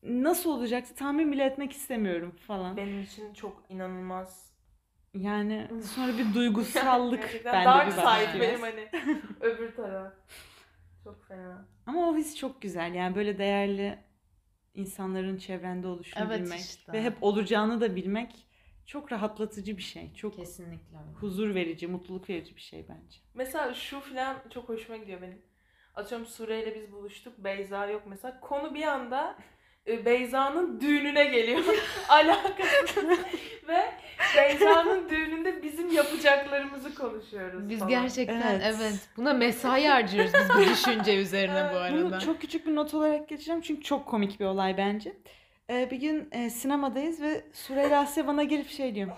nasıl 0.02 0.50
olacaktı 0.50 0.94
tahmin 0.94 1.32
bile 1.32 1.44
etmek 1.44 1.72
istemiyorum 1.72 2.36
falan. 2.46 2.76
Benim 2.76 3.00
için 3.00 3.34
çok 3.34 3.64
inanılmaz. 3.68 4.52
Yani 5.14 5.68
sonra 5.96 6.18
bir 6.18 6.34
duygusallık 6.34 7.44
bende 7.44 7.64
dark 7.64 7.86
bir 7.86 7.92
side 7.92 8.04
başlıyor. 8.04 8.48
benim 8.48 8.60
hani 8.60 8.88
öbür 9.40 9.76
taraf. 9.76 10.12
Çok 11.04 11.24
fena. 11.28 11.68
Ama 11.86 12.08
o 12.08 12.16
his 12.16 12.36
çok 12.36 12.62
güzel. 12.62 12.94
Yani 12.94 13.14
böyle 13.14 13.38
değerli 13.38 13.98
insanların 14.74 15.36
çevrende 15.36 15.86
oluşunu 15.86 16.24
Evet 16.24 16.40
bilmek 16.40 16.60
işte. 16.60 16.92
ve 16.92 17.02
hep 17.02 17.16
olacağını 17.20 17.80
da 17.80 17.96
bilmek 17.96 18.46
çok 18.86 19.12
rahatlatıcı 19.12 19.76
bir 19.76 19.82
şey. 19.82 20.14
Çok 20.14 20.36
Kesinlikle 20.36 20.96
huzur 21.20 21.54
verici, 21.54 21.86
mutluluk 21.86 22.30
verici 22.30 22.56
bir 22.56 22.60
şey 22.60 22.86
bence. 22.88 23.18
Mesela 23.34 23.74
şu 23.74 24.00
filan 24.00 24.36
çok 24.50 24.68
hoşuma 24.68 24.96
gidiyor 24.96 25.22
benim. 25.22 25.51
Atıyorum 25.94 26.26
Sure 26.26 26.62
ile 26.62 26.74
biz 26.74 26.92
buluştuk. 26.92 27.38
Beyza 27.38 27.86
yok 27.86 28.02
mesela. 28.06 28.40
Konu 28.40 28.74
bir 28.74 28.82
anda 28.82 29.36
e, 29.86 30.04
Beyza'nın 30.04 30.80
düğününe 30.80 31.24
geliyor. 31.24 31.64
Alakası. 32.08 33.18
Ve 33.68 33.92
Beyza'nın 34.36 35.08
düğününde 35.08 35.62
bizim 35.62 35.92
yapacaklarımızı 35.92 36.94
konuşuyoruz 36.94 37.68
Biz 37.68 37.78
falan. 37.78 37.90
gerçekten 37.90 38.60
Evet. 38.60 38.76
evet. 38.80 39.08
buna 39.16 39.32
mesai 39.32 39.84
harcıyoruz 39.86 40.32
biz 40.34 40.56
bu 40.56 40.70
düşünce 40.70 41.16
üzerine 41.16 41.70
bu 41.74 41.76
arada. 41.76 42.04
Bunu 42.04 42.20
çok 42.20 42.40
küçük 42.40 42.66
bir 42.66 42.74
not 42.74 42.94
olarak 42.94 43.28
geçeceğim 43.28 43.60
çünkü 43.60 43.82
çok 43.82 44.06
komik 44.06 44.40
bir 44.40 44.44
olay 44.44 44.76
bence. 44.76 45.12
Ee, 45.70 45.88
bir 45.90 45.96
gün 45.96 46.28
e, 46.32 46.50
sinemadayız 46.50 47.22
ve 47.22 47.44
Süreyya 47.52 48.00
Asya 48.00 48.26
bana 48.26 48.42
gelip 48.42 48.68
şey 48.68 48.94
diyor. 48.94 49.08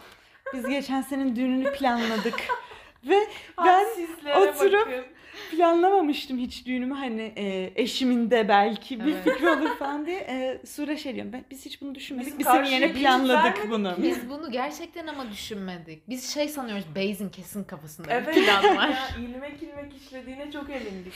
Biz 0.54 0.68
geçen 0.68 1.02
senin 1.02 1.36
düğününü 1.36 1.72
planladık. 1.72 2.34
ve 3.04 3.16
ben 3.58 3.64
Hadsizlere 3.84 4.34
oturup- 4.38 4.86
bakın. 4.86 5.04
Planlamamıştım 5.50 6.38
hiç 6.38 6.66
düğünümü 6.66 6.94
hani 6.94 7.32
e, 7.36 7.72
eşimin 7.82 8.30
de 8.30 8.48
belki 8.48 9.00
bir 9.04 9.12
Evet. 9.12 9.24
fikri 9.24 9.48
olur 9.50 9.76
falan 9.78 10.06
diye. 10.06 10.18
E, 10.18 10.66
Sure 10.66 10.96
şey 10.96 11.14
diyorum 11.14 11.32
ben, 11.32 11.44
biz 11.50 11.66
hiç 11.66 11.82
bunu 11.82 11.94
düşünmedik. 11.94 12.32
Biz 12.32 12.38
Biz, 12.38 12.46
senin 12.46 12.56
karşıya 12.58 12.78
yerine 12.78 12.92
planladık 13.00 13.44
vermedik 13.44 13.70
bunu. 13.70 13.94
Biz 14.02 14.28
bunu 14.28 14.50
gerçekten 14.50 15.06
ama 15.06 15.30
düşünmedik. 15.30 16.08
Biz 16.08 16.34
şey 16.34 16.48
sanıyoruz 16.48 16.84
Beyz'in 16.94 17.28
kesin 17.28 17.64
kafasında 17.64 18.08
bir 18.08 18.12
Evet 18.12 18.34
plan 18.34 18.76
var. 18.76 18.88
ya 18.88 19.08
ilmek 19.20 19.62
ilmek 19.62 19.96
işlediğine 19.96 20.50
çok 20.52 20.70
emindik. 20.70 21.12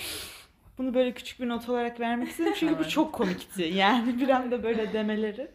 Bunu 0.79 0.95
böyle 0.95 1.13
küçük 1.13 1.41
bir 1.41 1.49
not 1.49 1.69
olarak 1.69 2.01
vermek 2.01 2.29
istedim 2.29 2.53
çünkü 2.57 2.75
bu 2.75 2.81
Evet. 2.83 2.91
çok 2.91 3.13
komikti. 3.13 3.63
Yani 3.63 4.21
bir 4.21 4.29
anda 4.29 4.63
böyle 4.63 4.93
demeleri. 4.93 5.51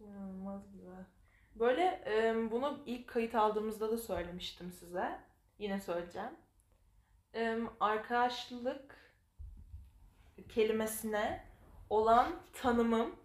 İnanılmaz 0.00 0.62
güzel. 0.72 1.04
Böyle 1.54 1.82
e, 2.06 2.50
bunu 2.50 2.78
ilk 2.86 3.06
kayıt 3.08 3.34
aldığımızda 3.34 3.90
da 3.92 3.98
söylemiştim 3.98 4.72
size. 4.80 5.18
Yine 5.58 5.80
söyleyeceğim. 5.80 6.30
Arkadaşlık 7.80 8.96
kelimesine 10.48 11.44
olan 11.90 12.42
tanımım 12.52 13.16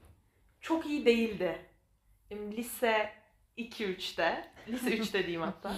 çok 0.62 0.86
iyi 0.86 1.06
değildi. 1.06 1.66
Lise 2.32 3.10
2-3'te. 3.58 4.52
Lise 4.68 4.90
3'te 4.98 5.20
diyeyim 5.20 5.42
hatta. 5.42 5.76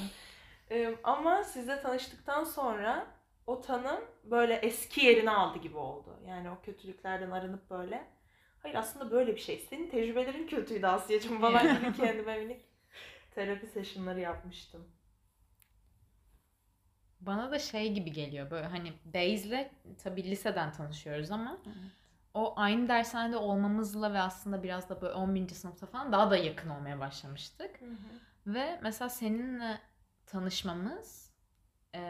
Ama 1.03 1.43
sizle 1.43 1.81
tanıştıktan 1.81 2.43
sonra 2.43 3.07
o 3.47 3.61
tanım 3.61 4.01
böyle 4.23 4.53
eski 4.55 5.05
yerini 5.05 5.31
aldı 5.31 5.59
gibi 5.59 5.77
oldu. 5.77 6.19
Yani 6.27 6.49
o 6.49 6.61
kötülüklerden 6.61 7.31
arınıp 7.31 7.69
böyle. 7.69 8.07
Hayır 8.59 8.75
aslında 8.75 9.11
böyle 9.11 9.35
bir 9.35 9.41
şey. 9.41 9.59
Senin 9.69 9.89
tecrübelerin 9.89 10.47
kötüydü 10.47 10.85
Asya'cığım 10.87 11.41
falan 11.41 11.79
gibi 11.79 11.93
kendime 11.93 12.39
minik 12.39 12.61
terapi 13.35 13.67
sessionları 13.67 14.19
yapmıştım. 14.19 14.87
Bana 17.25 17.51
da 17.51 17.59
şey 17.59 17.93
gibi 17.93 18.12
geliyor 18.12 18.51
böyle 18.51 18.65
hani 18.67 18.93
Beyz'le 19.05 19.67
tabii 20.03 20.23
liseden 20.23 20.71
tanışıyoruz 20.71 21.31
ama 21.31 21.57
o 22.33 22.53
aynı 22.57 22.89
dershanede 22.89 23.38
olmamızla 23.38 24.13
ve 24.13 24.19
aslında 24.19 24.63
biraz 24.63 24.89
da 24.89 25.01
böyle 25.01 25.13
11. 25.13 25.55
sınıfta 25.55 25.86
falan 25.88 26.12
daha 26.12 26.31
da 26.31 26.38
yakın 26.38 26.69
olmaya 26.69 26.99
başlamıştık. 26.99 27.79
Ve 28.47 28.79
mesela 28.83 29.09
seninle 29.09 29.79
tanışmamız 30.25 31.33
eee, 31.93 32.01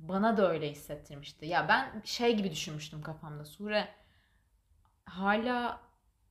bana 0.00 0.36
da 0.36 0.50
öyle 0.50 0.70
hissettirmişti. 0.70 1.46
Ya 1.46 1.68
ben 1.68 2.02
şey 2.04 2.36
gibi 2.36 2.50
düşünmüştüm 2.50 3.02
kafamda. 3.02 3.44
Sure 3.44 3.88
hala 5.04 5.80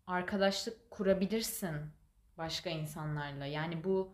arkadaşlık 0.08 0.92
kurabilirsin 0.92 1.76
başka 2.38 2.70
insanlarla. 2.70 3.46
Yani 3.46 3.84
bu 3.84 4.14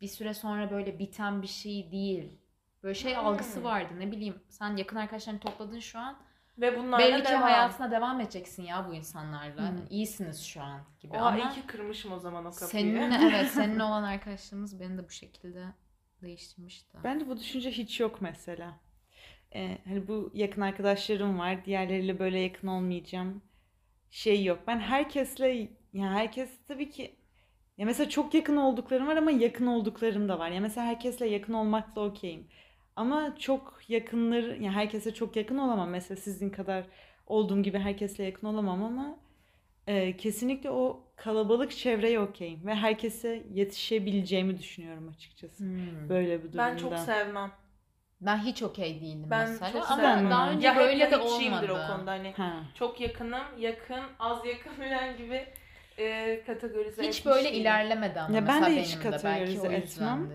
bir 0.00 0.08
süre 0.08 0.34
sonra 0.34 0.70
böyle 0.70 0.98
biten 0.98 1.42
bir 1.42 1.46
şey 1.46 1.92
değil. 1.92 2.38
Böyle 2.84 2.94
şey 2.94 3.14
Hmm. 3.16 3.26
algısı 3.26 3.64
vardı. 3.64 3.94
Ne 3.98 4.12
bileyim 4.12 4.42
sen 4.48 4.76
yakın 4.76 4.96
arkadaşlarını 4.96 5.40
topladın 5.40 5.78
şu 5.78 5.98
an. 5.98 6.16
Ve 6.58 6.78
bunlarla 6.78 7.06
Belli 7.06 7.22
ki 7.22 7.28
devam. 7.28 7.42
hayatına 7.42 7.90
devam 7.90 8.20
edeceksin 8.20 8.62
ya 8.62 8.86
bu 8.88 8.94
insanlarla. 8.94 9.56
Hmm. 9.56 9.64
Hani 9.66 9.80
iyisiniz 9.90 10.42
şu 10.44 10.62
an 10.62 10.80
gibi. 11.00 11.16
Oha 11.16 11.26
Ama 11.26 11.38
iyi 11.38 11.48
ki 11.54 11.66
kırmışım 11.66 12.12
o 12.12 12.18
zaman 12.18 12.44
o 12.44 12.50
kapıyı. 12.50 12.68
seninle 12.68 13.18
evet 13.30 13.50
seninle 13.50 13.82
olan 13.82 14.02
arkadaşlığımız 14.02 14.80
beni 14.80 14.98
de 14.98 15.04
bu 15.06 15.10
şekilde 15.10 15.64
değiştirmişti. 16.22 16.98
Bende 17.04 17.28
bu 17.28 17.36
düşünce 17.38 17.70
hiç 17.70 18.00
yok 18.00 18.18
mesela. 18.20 18.72
Ee, 19.54 19.78
hani 19.84 20.08
bu 20.08 20.30
yakın 20.34 20.60
arkadaşlarım 20.62 21.38
var. 21.38 21.64
Diğerleriyle 21.64 22.18
böyle 22.18 22.38
yakın 22.40 22.68
olmayacağım. 22.68 23.42
Şey 24.10 24.44
yok. 24.44 24.58
Ben 24.66 24.78
herkesle 24.80 25.48
ya 25.92 26.10
herkes 26.12 26.50
tabii 26.68 26.90
ki 26.90 27.16
ya 27.78 27.86
mesela 27.86 28.08
çok 28.10 28.34
yakın 28.34 28.56
olduklarım 28.56 29.06
var 29.06 29.16
ama 29.16 29.30
yakın 29.30 29.66
olduklarım 29.66 30.28
da 30.28 30.38
var. 30.38 30.50
Ya 30.50 30.60
mesela 30.60 30.86
herkesle 30.86 31.26
yakın 31.26 31.52
olmakla 31.52 32.02
okeyim. 32.04 32.48
Ama 32.96 33.36
çok 33.38 33.80
yakınları, 33.88 34.48
yani 34.50 34.70
herkese 34.70 35.14
çok 35.14 35.36
yakın 35.36 35.58
olamam. 35.58 35.90
Mesela 35.90 36.20
sizin 36.20 36.50
kadar 36.50 36.84
olduğum 37.26 37.62
gibi 37.62 37.78
herkesle 37.78 38.24
yakın 38.24 38.46
olamam 38.46 38.82
ama 38.84 39.16
e, 39.86 40.16
kesinlikle 40.16 40.70
o 40.70 41.04
kalabalık 41.16 41.70
çevreye 41.76 42.20
okeyim. 42.20 42.66
Ve 42.66 42.74
herkese 42.74 43.42
yetişebileceğimi 43.52 44.58
düşünüyorum 44.58 45.08
açıkçası. 45.08 45.64
Hmm. 45.64 46.08
Böyle 46.08 46.38
bir 46.38 46.52
durumda. 46.52 46.58
Ben 46.58 46.76
çok 46.76 46.98
sevmem. 46.98 47.52
Ben 48.20 48.38
hiç 48.38 48.62
okey 48.62 49.00
değildim 49.00 49.30
Ben 49.30 49.50
mesela 49.50 49.72
çok 49.72 49.90
ama 49.90 50.02
sevmem. 50.02 50.30
daha 50.30 50.50
önce 50.50 50.66
Ya 50.66 50.76
böyle 50.76 51.10
de 51.10 51.16
olmadı. 51.16 51.72
o 51.72 51.86
konuda 51.92 52.10
hani. 52.10 52.32
Ha. 52.32 52.52
Çok 52.74 53.00
yakınım, 53.00 53.42
yakın, 53.58 54.02
az 54.18 54.46
yakın 54.46 54.70
falan 54.82 55.16
gibi 55.16 55.46
e, 55.98 56.40
kategorize 56.46 57.08
Hiç 57.08 57.26
böyle 57.26 57.48
değilim. 57.48 57.60
ilerlemedi 57.60 58.20
ama 58.20 58.36
Ya 58.36 58.46
ben 58.46 58.62
mesela 58.62 58.76
de 58.76 58.82
hiç 58.82 58.92
benim 58.92 59.00
de 59.04 59.10
belki 59.10 59.20
kategorize 59.20 59.68
o 59.68 59.72
etmem. 59.72 60.30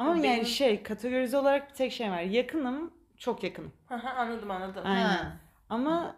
Ama 0.00 0.14
Benim- 0.14 0.24
yani 0.24 0.46
şey 0.46 0.82
kategorize 0.82 1.38
olarak 1.38 1.70
bir 1.70 1.74
tek 1.74 1.92
şey 1.92 2.10
var. 2.10 2.20
Yakınım, 2.20 2.94
çok 3.18 3.44
yakınım. 3.44 3.72
Hı 3.88 3.94
hı, 3.94 4.08
anladım 4.10 4.50
anladım. 4.50 4.82
Aynen. 4.86 5.02
Ha. 5.06 5.36
Ama 5.68 6.16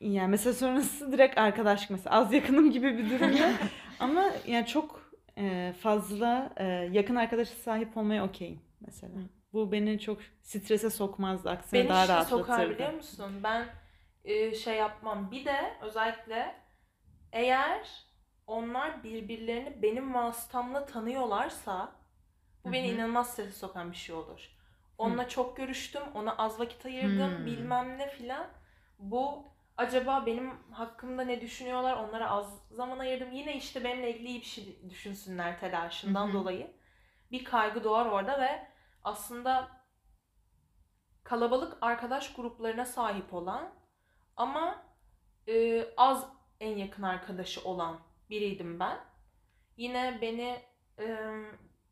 yani 0.00 0.28
mesela 0.28 0.54
sonrası 0.54 1.12
direkt 1.12 1.38
arkadaş 1.38 1.90
mesela 1.90 2.16
az 2.16 2.32
yakınım 2.32 2.70
gibi 2.70 2.98
bir 2.98 3.10
durumda. 3.10 3.50
Ama 4.00 4.24
yani 4.46 4.66
çok 4.66 5.12
e, 5.38 5.74
fazla 5.80 6.50
e, 6.56 6.64
yakın 6.92 7.16
arkadaşa 7.16 7.54
sahip 7.54 7.96
olmaya 7.96 8.24
okeyim 8.24 8.60
mesela. 8.86 9.14
Hı. 9.14 9.20
Bu 9.52 9.72
beni 9.72 10.00
çok 10.00 10.18
strese 10.42 10.90
sokmazdı. 10.90 11.50
Aksine 11.50 11.80
Beni 11.80 11.88
daha 11.88 12.02
işte 12.02 12.24
sokar 12.24 12.48
rahatlatırdı. 12.48 12.74
biliyor 12.74 12.92
musun? 12.92 13.32
Ben 13.44 13.66
e, 14.24 14.54
şey 14.54 14.76
yapmam. 14.76 15.30
Bir 15.30 15.44
de 15.44 15.56
özellikle 15.82 16.54
eğer 17.32 17.88
onlar 18.46 19.04
birbirlerini 19.04 19.82
benim 19.82 20.14
vasıtamla 20.14 20.86
tanıyorlarsa 20.86 21.97
bu 22.68 22.72
beni 22.72 22.88
Hı 22.88 22.92
hı. 22.92 22.94
inanılmaz 22.94 23.32
strese 23.32 23.52
sokan 23.52 23.90
bir 23.92 23.96
şey 23.96 24.14
olur. 24.16 24.50
Onunla 24.98 25.28
çok 25.28 25.56
görüştüm, 25.56 26.02
ona 26.14 26.36
az 26.36 26.60
vakit 26.60 26.86
ayırdım, 26.86 27.38
Hmm. 27.38 27.46
bilmem 27.46 27.98
ne 27.98 28.10
filan. 28.10 28.46
Bu 28.98 29.44
acaba 29.76 30.26
benim 30.26 30.72
hakkımda 30.72 31.22
ne 31.22 31.40
düşünüyorlar? 31.40 31.96
Onlara 31.96 32.30
az 32.30 32.62
zaman 32.70 32.98
ayırdım. 32.98 33.32
Yine 33.32 33.56
işte 33.56 33.84
benimle 33.84 34.10
ilgili 34.14 34.28
iyi 34.28 34.40
bir 34.40 34.46
şey 34.46 34.90
düşünsünler 34.90 35.60
telaşından 35.60 36.26
Hı 36.26 36.30
hı. 36.30 36.34
dolayı. 36.34 36.70
Bir 37.32 37.44
kaygı 37.44 37.84
doğar 37.84 38.06
orada 38.06 38.40
ve 38.40 38.68
aslında 39.04 39.68
kalabalık 41.24 41.78
arkadaş 41.80 42.34
gruplarına 42.34 42.84
sahip 42.84 43.34
olan 43.34 43.74
ama 44.36 44.82
e, 45.48 45.84
az 45.96 46.28
en 46.60 46.76
yakın 46.76 47.02
arkadaşı 47.02 47.64
olan 47.64 48.00
biriydim 48.30 48.80
ben. 48.80 48.98
Yine 49.76 50.18
beni 50.22 50.62
e, 50.98 51.06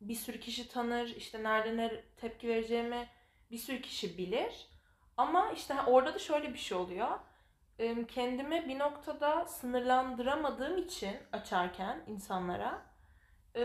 bir 0.01 0.15
sürü 0.15 0.39
kişi 0.39 0.69
tanır, 0.69 1.07
işte 1.07 1.43
nerede 1.43 1.77
ne 1.77 2.01
tepki 2.17 2.47
vereceğimi 2.47 3.07
bir 3.51 3.57
sürü 3.57 3.81
kişi 3.81 4.17
bilir. 4.17 4.67
Ama 5.17 5.51
işte 5.51 5.73
orada 5.87 6.13
da 6.13 6.19
şöyle 6.19 6.53
bir 6.53 6.59
şey 6.59 6.77
oluyor. 6.77 7.19
Kendimi 8.07 8.67
bir 8.67 8.79
noktada 8.79 9.45
sınırlandıramadığım 9.45 10.77
için 10.77 11.17
açarken 11.31 12.03
insanlara 12.07 12.81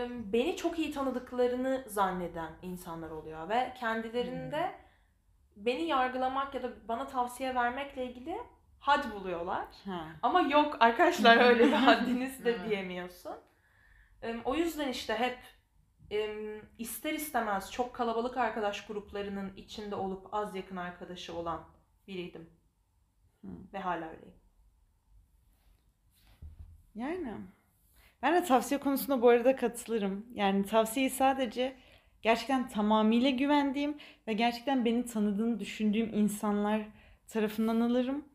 beni 0.09 0.55
çok 0.57 0.79
iyi 0.79 0.91
tanıdıklarını 0.91 1.83
zanneden 1.87 2.51
insanlar 2.61 3.09
oluyor 3.11 3.49
ve 3.49 3.73
kendilerinde 3.79 4.71
beni 5.55 5.81
yargılamak 5.83 6.53
ya 6.55 6.63
da 6.63 6.87
bana 6.87 7.07
tavsiye 7.07 7.55
vermekle 7.55 8.05
ilgili 8.05 8.37
had 8.79 9.11
buluyorlar. 9.11 9.65
Ha. 9.85 10.05
Ama 10.21 10.41
yok 10.41 10.77
arkadaşlar 10.79 11.37
öyle 11.37 11.65
bir 11.67 11.71
haddiniz 11.87 12.45
de 12.45 12.69
diyemiyorsun. 12.69 13.35
Em, 14.21 14.41
O 14.45 14.55
yüzden 14.55 14.87
işte 14.87 15.15
hep 15.15 15.37
ister 16.77 17.13
istemez 17.13 17.71
çok 17.71 17.95
kalabalık 17.95 18.37
arkadaş 18.37 18.85
gruplarının 18.85 19.55
içinde 19.55 19.95
olup 19.95 20.27
az 20.31 20.55
yakın 20.55 20.75
arkadaşı 20.75 21.37
olan 21.37 21.65
biriydim. 22.07 22.49
Hı. 23.41 23.47
Ve 23.73 23.79
hala 23.79 24.09
öyleyim. 24.09 24.35
Yani 26.95 27.37
ben 28.21 28.35
de 28.35 28.43
tavsiye 28.43 28.79
konusunda 28.79 29.21
bu 29.21 29.29
arada 29.29 29.55
katılırım. 29.55 30.25
Yani 30.33 30.65
tavsiyeyi 30.65 31.09
sadece 31.09 31.75
gerçekten 32.21 32.69
tamamıyla 32.69 33.29
güvendiğim 33.29 33.97
ve 34.27 34.33
gerçekten 34.33 34.85
beni 34.85 35.05
tanıdığını 35.05 35.59
düşündüğüm 35.59 36.13
insanlar 36.13 36.81
tarafından 37.27 37.81
alırım. 37.81 38.25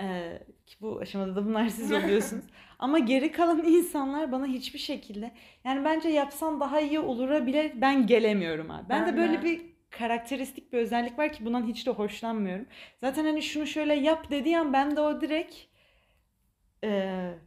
Ee, 0.00 0.38
ki 0.66 0.76
bu 0.80 0.98
aşamada 1.00 1.36
da 1.36 1.46
bunlar 1.46 1.68
siz 1.68 1.92
oluyorsunuz. 2.04 2.44
Ama 2.78 2.98
geri 2.98 3.32
kalan 3.32 3.64
insanlar 3.64 4.32
bana 4.32 4.46
hiçbir 4.46 4.78
şekilde 4.78 5.30
yani 5.64 5.84
bence 5.84 6.08
yapsan 6.08 6.60
daha 6.60 6.80
iyi 6.80 7.00
olura 7.00 7.46
bile 7.46 7.72
ben 7.76 8.06
gelemiyorum 8.06 8.70
abi. 8.70 8.88
Ben, 8.88 9.06
Ben 9.06 9.12
de 9.12 9.16
böyle 9.20 9.38
de. 9.38 9.44
bir 9.44 9.60
karakteristik 9.90 10.72
bir 10.72 10.78
özellik 10.78 11.18
var 11.18 11.32
ki 11.32 11.44
bundan 11.44 11.66
hiç 11.66 11.86
de 11.86 11.90
hoşlanmıyorum. 11.90 12.66
Zaten 13.00 13.24
hani 13.24 13.42
şunu 13.42 13.66
şöyle 13.66 13.94
yap 13.94 14.30
dediği 14.30 14.58
an 14.58 14.72
ben 14.72 14.96
de 14.96 15.00
o 15.00 15.20
direkt 15.20 15.54
e, 16.84 16.88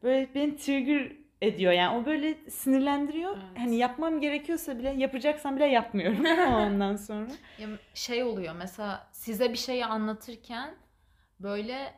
böyle 0.04 0.30
beni 0.36 0.56
trigger 0.56 1.12
ediyor. 1.42 1.72
Yani 1.72 1.98
o 2.02 2.06
böyle 2.06 2.50
sinirlendiriyor. 2.50 3.32
Evet. 3.38 3.58
Hani 3.60 3.76
yapmam 3.76 4.22
gerekiyorsa 4.22 4.80
bile 4.80 4.90
yapacaksam 4.98 5.56
bile 5.56 5.66
yapmıyorum 5.66 6.26
ondan 6.56 6.96
sonra. 6.96 7.28
Ya 7.60 7.68
şey 7.94 8.24
oluyor 8.24 8.56
mesela 8.58 9.08
size 9.12 9.52
bir 9.54 9.58
şeyi 9.58 9.86
anlatırken 9.86 10.76
böyle 11.40 11.94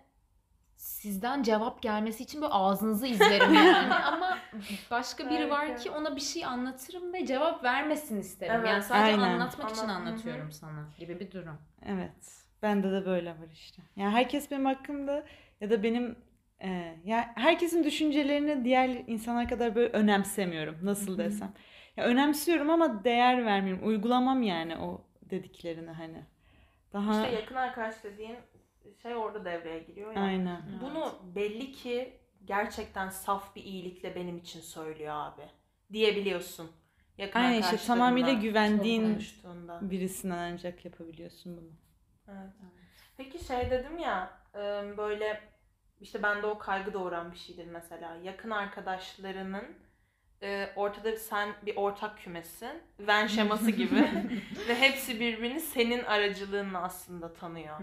sizden 0.84 1.44
cevap 1.44 1.82
gelmesi 1.82 2.24
için 2.24 2.42
böyle 2.42 2.54
ağzınızı 2.54 3.08
izlerim 3.08 3.54
yani 3.54 3.94
ama 4.06 4.38
başka 4.92 5.30
biri 5.30 5.50
var 5.50 5.78
ki 5.78 5.92
ona 5.92 6.16
bir 6.16 6.22
şey 6.22 6.46
anlatırım 6.46 7.14
ve 7.14 7.26
cevap 7.26 7.64
vermesin 7.64 8.20
isterim. 8.20 8.54
Evet, 8.58 8.68
yani 8.68 8.84
sadece 8.84 9.22
aynen. 9.22 9.34
anlatmak 9.34 9.72
için 9.72 9.88
Anlat- 9.88 9.96
anlatıyorum 9.96 10.52
sana 10.52 10.86
gibi 11.00 11.20
bir 11.20 11.32
durum. 11.32 11.58
Evet. 11.86 12.46
Bende 12.62 12.92
de 12.92 13.06
böyle 13.06 13.30
var 13.30 13.48
işte. 13.54 13.82
Yani 13.96 14.14
herkes 14.14 14.52
benim 14.52 14.66
hakkımda 14.66 15.24
ya 15.62 15.70
da 15.70 15.84
benim 15.84 16.16
e, 16.60 16.98
ya 17.06 17.32
herkesin 17.36 17.84
düşüncelerini 17.84 18.66
diğer 18.66 18.90
insanlar 18.90 19.50
kadar 19.50 19.76
böyle 19.76 19.90
önemsemiyorum. 19.94 20.78
Nasıl 20.84 21.18
desem. 21.18 21.54
Ya 21.98 22.04
önemsiyorum 22.04 22.70
ama 22.70 23.04
değer 23.04 23.46
vermiyorum. 23.46 23.88
Uygulamam 23.88 24.42
yani 24.42 24.78
o 24.78 25.02
dediklerini 25.22 25.92
hani. 25.92 26.24
Daha 26.94 27.24
İşte 27.26 27.36
yakın 27.36 27.56
arkadaş 27.56 28.04
dediğin 28.04 28.38
şey 29.02 29.16
orada 29.16 29.46
devreye 29.46 29.80
giriyor 29.80 30.14
ya. 30.14 30.22
aynen. 30.22 30.62
Evet. 30.70 30.82
Bunu 30.82 31.16
belli 31.36 31.72
ki 31.72 32.20
gerçekten 32.46 33.10
saf 33.10 33.56
bir 33.56 33.64
iyilikle 33.64 34.16
benim 34.16 34.38
için 34.38 34.62
söylüyor 34.62 35.14
abi. 35.16 35.42
Diyebiliyorsun. 35.94 36.72
Yakın 37.18 37.40
Aynen 37.40 37.62
işte 37.62 37.78
tamamıyla 37.78 38.34
güvendiğin 38.34 39.20
birisinden 39.82 40.38
ancak 40.38 40.86
yapabiliyorsun 40.86 41.58
bunu. 41.58 41.72
Evet. 42.28 42.54
Peki 43.18 43.46
şey 43.46 43.72
dedim 43.72 43.98
ya 43.98 44.40
böyle 44.98 45.42
işte 46.02 46.24
bende 46.24 46.48
o 46.48 46.58
kaygı 46.58 46.94
doğuran 46.94 47.32
bir 47.32 47.38
şeydir 47.38 47.68
mesela. 47.68 48.16
Yakın 48.16 48.50
arkadaşlarının 48.50 49.66
ortada 50.76 51.12
bir 51.12 51.18
sen 51.18 51.50
bir 51.66 51.76
ortak 51.76 52.18
kümesin. 52.18 52.82
Venn 53.00 53.28
şeması 53.28 53.72
gibi. 53.82 54.10
Ve 54.68 54.76
hepsi 54.76 55.20
birbirini 55.20 55.60
senin 55.60 56.04
aracılığınla 56.04 56.82
aslında 56.82 57.34
tanıyor. 57.34 57.80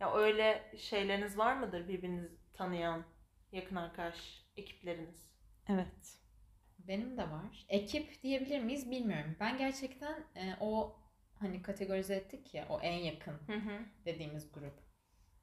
Ya 0.00 0.14
öyle 0.14 0.72
şeyleriniz 0.78 1.38
var 1.38 1.56
mıdır 1.56 1.88
birbirinizi 1.88 2.36
tanıyan 2.54 3.04
yakın 3.52 3.76
arkadaş 3.76 4.44
ekipleriniz? 4.56 5.30
Evet. 5.68 6.18
Benim 6.78 7.16
de 7.16 7.22
var. 7.22 7.66
Ekip 7.68 8.22
diyebilir 8.22 8.60
miyiz 8.60 8.90
bilmiyorum. 8.90 9.36
Ben 9.40 9.58
gerçekten 9.58 10.24
e, 10.36 10.56
o 10.60 10.96
hani 11.38 11.62
kategorize 11.62 12.14
ettik 12.14 12.54
ya 12.54 12.66
o 12.68 12.80
en 12.80 12.92
yakın 12.98 13.32
Hı 13.46 13.52
hı. 13.52 13.78
dediğimiz 14.04 14.52
grup. 14.52 14.74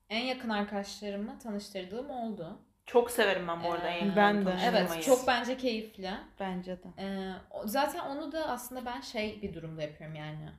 En 0.10 0.26
yakın 0.26 0.50
arkadaşlarımı 0.50 1.40
tanıştırdığım 1.40 2.10
oldu. 2.10 2.62
Çok 2.86 3.12
severim 3.12 3.48
ben 3.48 3.64
bu 3.64 3.72
arada 3.72 3.88
Ee, 3.88 3.92
en 3.92 4.06
yakın 4.06 4.16
ben 4.16 4.46
de. 4.46 4.56
Evet 4.64 5.04
çok 5.04 5.28
bence 5.28 5.58
keyifli. 5.58 6.12
Bence 6.40 6.84
de. 6.84 6.88
Ee, 6.98 7.32
zaten 7.66 8.00
onu 8.00 8.32
da 8.32 8.48
aslında 8.48 8.86
ben 8.86 9.02
şey 9.02 9.42
bir 9.42 9.54
durumda 9.54 9.82
yapıyorum 9.82 10.16
yani. 10.16 10.50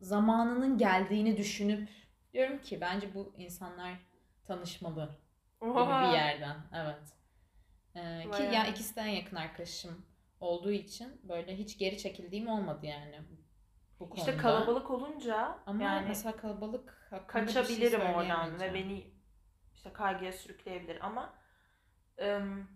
Zamanının 0.00 0.78
geldiğini 0.78 1.36
düşünüp 1.36 1.88
diyorum 2.36 2.58
ki 2.58 2.80
bence 2.80 3.14
bu 3.14 3.34
insanlar 3.36 3.92
tanışmalı 4.46 5.18
gibi 5.60 5.70
Oha. 5.70 6.08
bir 6.08 6.18
yerden. 6.18 6.56
Evet. 6.74 7.16
Ee, 7.94 8.30
ki 8.30 8.42
ya 8.42 8.66
ikisi 8.66 8.96
de 8.96 9.00
en 9.00 9.06
yakın 9.06 9.36
arkadaşım 9.36 10.06
olduğu 10.40 10.70
için 10.70 11.20
böyle 11.28 11.58
hiç 11.58 11.78
geri 11.78 11.98
çekildiğim 11.98 12.48
olmadı 12.48 12.86
yani 12.86 13.20
bu 14.00 14.10
konuda. 14.10 14.30
İşte 14.30 14.36
kalabalık 14.36 14.90
olunca 14.90 15.58
Ama 15.66 15.82
yani 15.82 16.08
mesela 16.08 16.36
kalabalık 16.36 17.08
şey 17.10 17.26
kaçabilirim 17.26 18.00
oradan 18.00 18.60
ve 18.60 18.74
beni 18.74 19.10
işte 19.74 19.92
kaygıya 19.92 20.32
sürükleyebilir 20.32 21.06
ama 21.06 21.34
ım, 22.22 22.68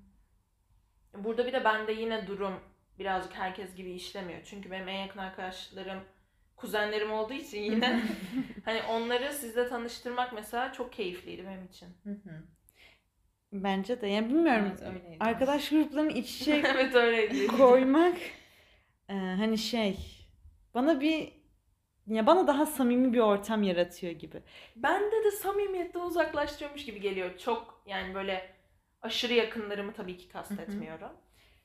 burada 1.15 1.47
bir 1.47 1.53
de 1.53 1.65
bende 1.65 1.93
yine 1.93 2.27
durum 2.27 2.61
birazcık 2.99 3.35
herkes 3.35 3.75
gibi 3.75 3.93
işlemiyor. 3.93 4.43
Çünkü 4.45 4.71
benim 4.71 4.89
en 4.89 5.01
yakın 5.01 5.19
arkadaşlarım 5.19 6.05
kuzenlerim 6.61 7.13
olduğu 7.13 7.33
için 7.33 7.63
yine 7.63 8.03
hani 8.65 8.83
onları 8.83 9.33
sizle 9.33 9.69
tanıştırmak 9.69 10.33
mesela 10.33 10.73
çok 10.73 10.93
keyifliydi 10.93 11.45
benim 11.47 11.65
için. 11.65 11.89
Bence 13.53 14.01
de. 14.01 14.07
Yani 14.07 14.29
bilmiyorum. 14.29 14.67
Evet, 14.69 14.83
öyleydi. 14.83 15.17
Arkadaş 15.21 15.69
gruplarının 15.69 16.11
iç 16.11 16.41
içe 16.41 16.53
evet 16.75 16.95
öyleydi. 16.95 17.47
koymak 17.47 18.17
e, 19.09 19.15
hani 19.15 19.59
şey 19.59 19.97
bana 20.75 21.01
bir 21.01 21.41
ya 22.07 22.27
bana 22.27 22.47
daha 22.47 22.67
samimi 22.67 23.13
bir 23.13 23.19
ortam 23.19 23.63
yaratıyor 23.63 24.13
gibi. 24.13 24.43
Bende 24.77 25.25
de 25.25 25.31
samimiyetten 25.31 26.01
uzaklaştırıyormuş 26.01 26.85
gibi 26.85 27.01
geliyor. 27.01 27.39
Çok 27.39 27.83
yani 27.87 28.15
böyle 28.15 28.51
aşırı 29.03 29.35
yakınlarımı 29.35 29.93
tabii 29.93 30.17
ki 30.17 30.29
kastetmiyorum. 30.29 31.11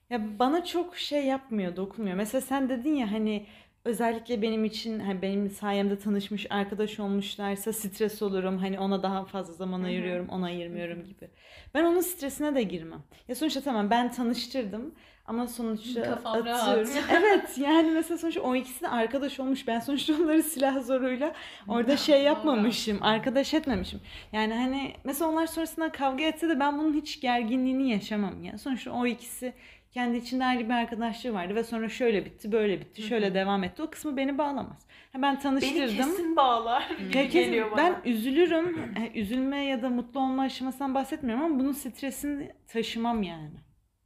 Ya 0.09 0.39
bana 0.39 0.65
çok 0.65 0.97
şey 0.97 1.25
yapmıyor, 1.25 1.75
dokunmuyor. 1.75 2.17
Mesela 2.17 2.41
sen 2.41 2.69
dedin 2.69 2.95
ya 2.95 3.11
hani 3.11 3.47
özellikle 3.85 4.41
benim 4.41 4.65
için 4.65 4.99
hani 4.99 5.21
benim 5.21 5.49
sayemde 5.49 5.99
tanışmış 5.99 6.47
arkadaş 6.49 6.99
olmuşlarsa 6.99 7.73
stres 7.73 8.21
olurum. 8.21 8.57
Hani 8.57 8.79
ona 8.79 9.03
daha 9.03 9.25
fazla 9.25 9.53
zaman 9.53 9.79
Hı 9.79 9.83
hı. 9.83 9.87
ayırıyorum, 9.87 10.29
ona 10.29 10.45
ayırmıyorum 10.45 11.03
gibi. 11.05 11.29
Ben 11.73 11.83
onun 11.83 12.01
stresine 12.01 12.55
de 12.55 12.63
girmem. 12.63 13.01
Ya 13.27 13.35
sonuçta 13.35 13.61
tamam 13.61 13.89
ben 13.89 14.11
tanıştırdım 14.11 14.95
ama 15.27 15.47
sonuçta 15.47 16.03
Kafam 16.03 16.45
rahat. 16.45 16.67
atıyorum. 16.67 16.91
Evet 17.11 17.57
yani 17.57 17.91
mesela 17.91 18.17
sonuçta 18.17 18.41
o 18.41 18.55
ikisi 18.55 18.81
de 18.81 18.87
arkadaş 18.87 19.39
olmuş. 19.39 19.67
Ben 19.67 19.79
sonuçta 19.79 20.13
onları 20.13 20.43
silah 20.43 20.83
zoruyla 20.83 21.33
orada 21.67 21.97
şey 21.97 22.23
yapmamışım, 22.23 23.03
arkadaş 23.03 23.53
etmemişim. 23.53 23.99
Yani 24.33 24.53
hani 24.53 24.93
mesela 25.03 25.31
onlar 25.31 25.47
sonrasında 25.47 25.91
kavga 25.91 26.23
etse 26.23 26.49
de 26.49 26.59
ben 26.59 26.79
bunun 26.79 26.93
hiç 26.93 27.21
gerginliğini 27.21 27.89
yaşamam 27.91 28.43
ya. 28.43 28.57
Sonuçta 28.57 28.91
o 28.91 29.05
ikisi 29.07 29.53
kendi 29.95 30.17
içinde 30.17 30.45
ayrı 30.45 30.65
bir 30.65 30.73
arkadaşlığı 30.73 31.33
vardı 31.33 31.55
ve 31.55 31.63
sonra 31.63 31.89
şöyle 31.89 32.25
bitti, 32.25 32.51
böyle 32.51 32.79
bitti, 32.79 33.01
şöyle 33.01 33.33
devam 33.33 33.63
etti. 33.63 33.81
O 33.83 33.89
kısmı 33.89 34.17
beni 34.17 34.37
bağlamaz. 34.37 34.87
Ben 35.13 35.21
Beni 35.23 35.39
tanıştırdım. 35.39 35.95
kesin 35.97 36.35
bağlar 36.35 36.89
gibi 36.99 37.17
Ya 37.17 37.23
kesin- 37.23 37.39
geliyor 37.39 37.71
bana. 37.71 37.77
ben 37.77 38.11
üzülürüm. 38.11 38.93
Üzülme 39.15 39.65
ya 39.65 39.81
da 39.81 39.89
mutlu 39.89 40.19
olma 40.19 40.43
aşamasından 40.43 40.95
bahsetmiyorum 40.95 41.43
ama 41.45 41.59
bunun 41.59 41.71
stresini 41.71 42.51
taşımam 42.67 43.23
yani. 43.23 43.49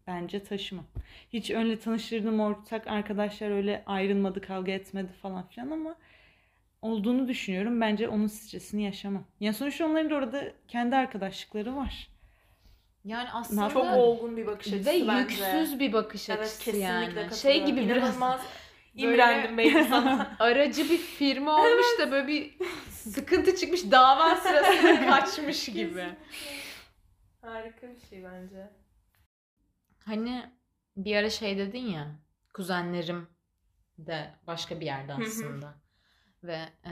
Bence 0.07 0.43
taşımam. 0.43 0.85
Hiç 1.33 1.51
öyle 1.51 1.79
tanıştırdığım 1.79 2.39
ortak 2.39 2.87
arkadaşlar 2.87 3.51
öyle 3.51 3.83
ayrılmadı, 3.85 4.41
kavga 4.41 4.71
etmedi 4.71 5.11
falan 5.21 5.47
filan 5.47 5.71
ama 5.71 5.95
olduğunu 6.81 7.27
düşünüyorum. 7.27 7.81
Bence 7.81 8.07
onun 8.07 8.27
stresini 8.27 8.83
yaşamam. 8.83 9.23
Yani 9.39 9.53
sonuçta 9.53 9.85
onların 9.85 10.09
da 10.09 10.15
orada 10.15 10.43
kendi 10.67 10.95
arkadaşlıkları 10.95 11.75
var. 11.75 12.07
Yani 13.05 13.29
aslında 13.31 13.69
Çok 13.69 13.83
olgun 13.93 14.37
bir 14.37 14.47
bakış 14.47 14.67
açısı 14.73 14.89
ve 14.89 15.07
bence. 15.07 15.19
yüksüz 15.19 15.79
bir 15.79 15.93
bakış 15.93 16.29
Evet 16.29 16.39
açısı 16.39 16.59
kesinlikle 16.63 17.19
yani. 17.21 17.35
Şey 17.35 17.65
gibi 17.65 17.81
biraz 17.89 17.97
İnanılmaz 18.03 18.41
imrendim 18.95 19.57
benim 19.57 19.83
sana. 19.89 20.35
aracı 20.39 20.83
bir 20.89 20.97
firma 20.97 21.55
olmuş 21.55 21.85
da 21.99 22.11
böyle 22.11 22.27
bir 22.27 22.57
sıkıntı 22.91 23.55
çıkmış 23.55 23.91
dava 23.91 24.35
sırasında 24.35 25.05
kaçmış 25.09 25.65
gibi. 25.65 26.05
Harika 27.41 27.87
bir 27.95 27.99
şey 28.09 28.23
bence. 28.23 28.69
Hani 30.05 30.49
bir 30.97 31.15
ara 31.15 31.29
şey 31.29 31.57
dedin 31.57 31.87
ya 31.87 32.07
kuzenlerim 32.53 33.27
de 33.97 34.29
başka 34.47 34.79
bir 34.79 34.85
yerde 34.85 35.13
aslında. 35.13 35.73
Ve 36.43 36.59
e, 36.85 36.91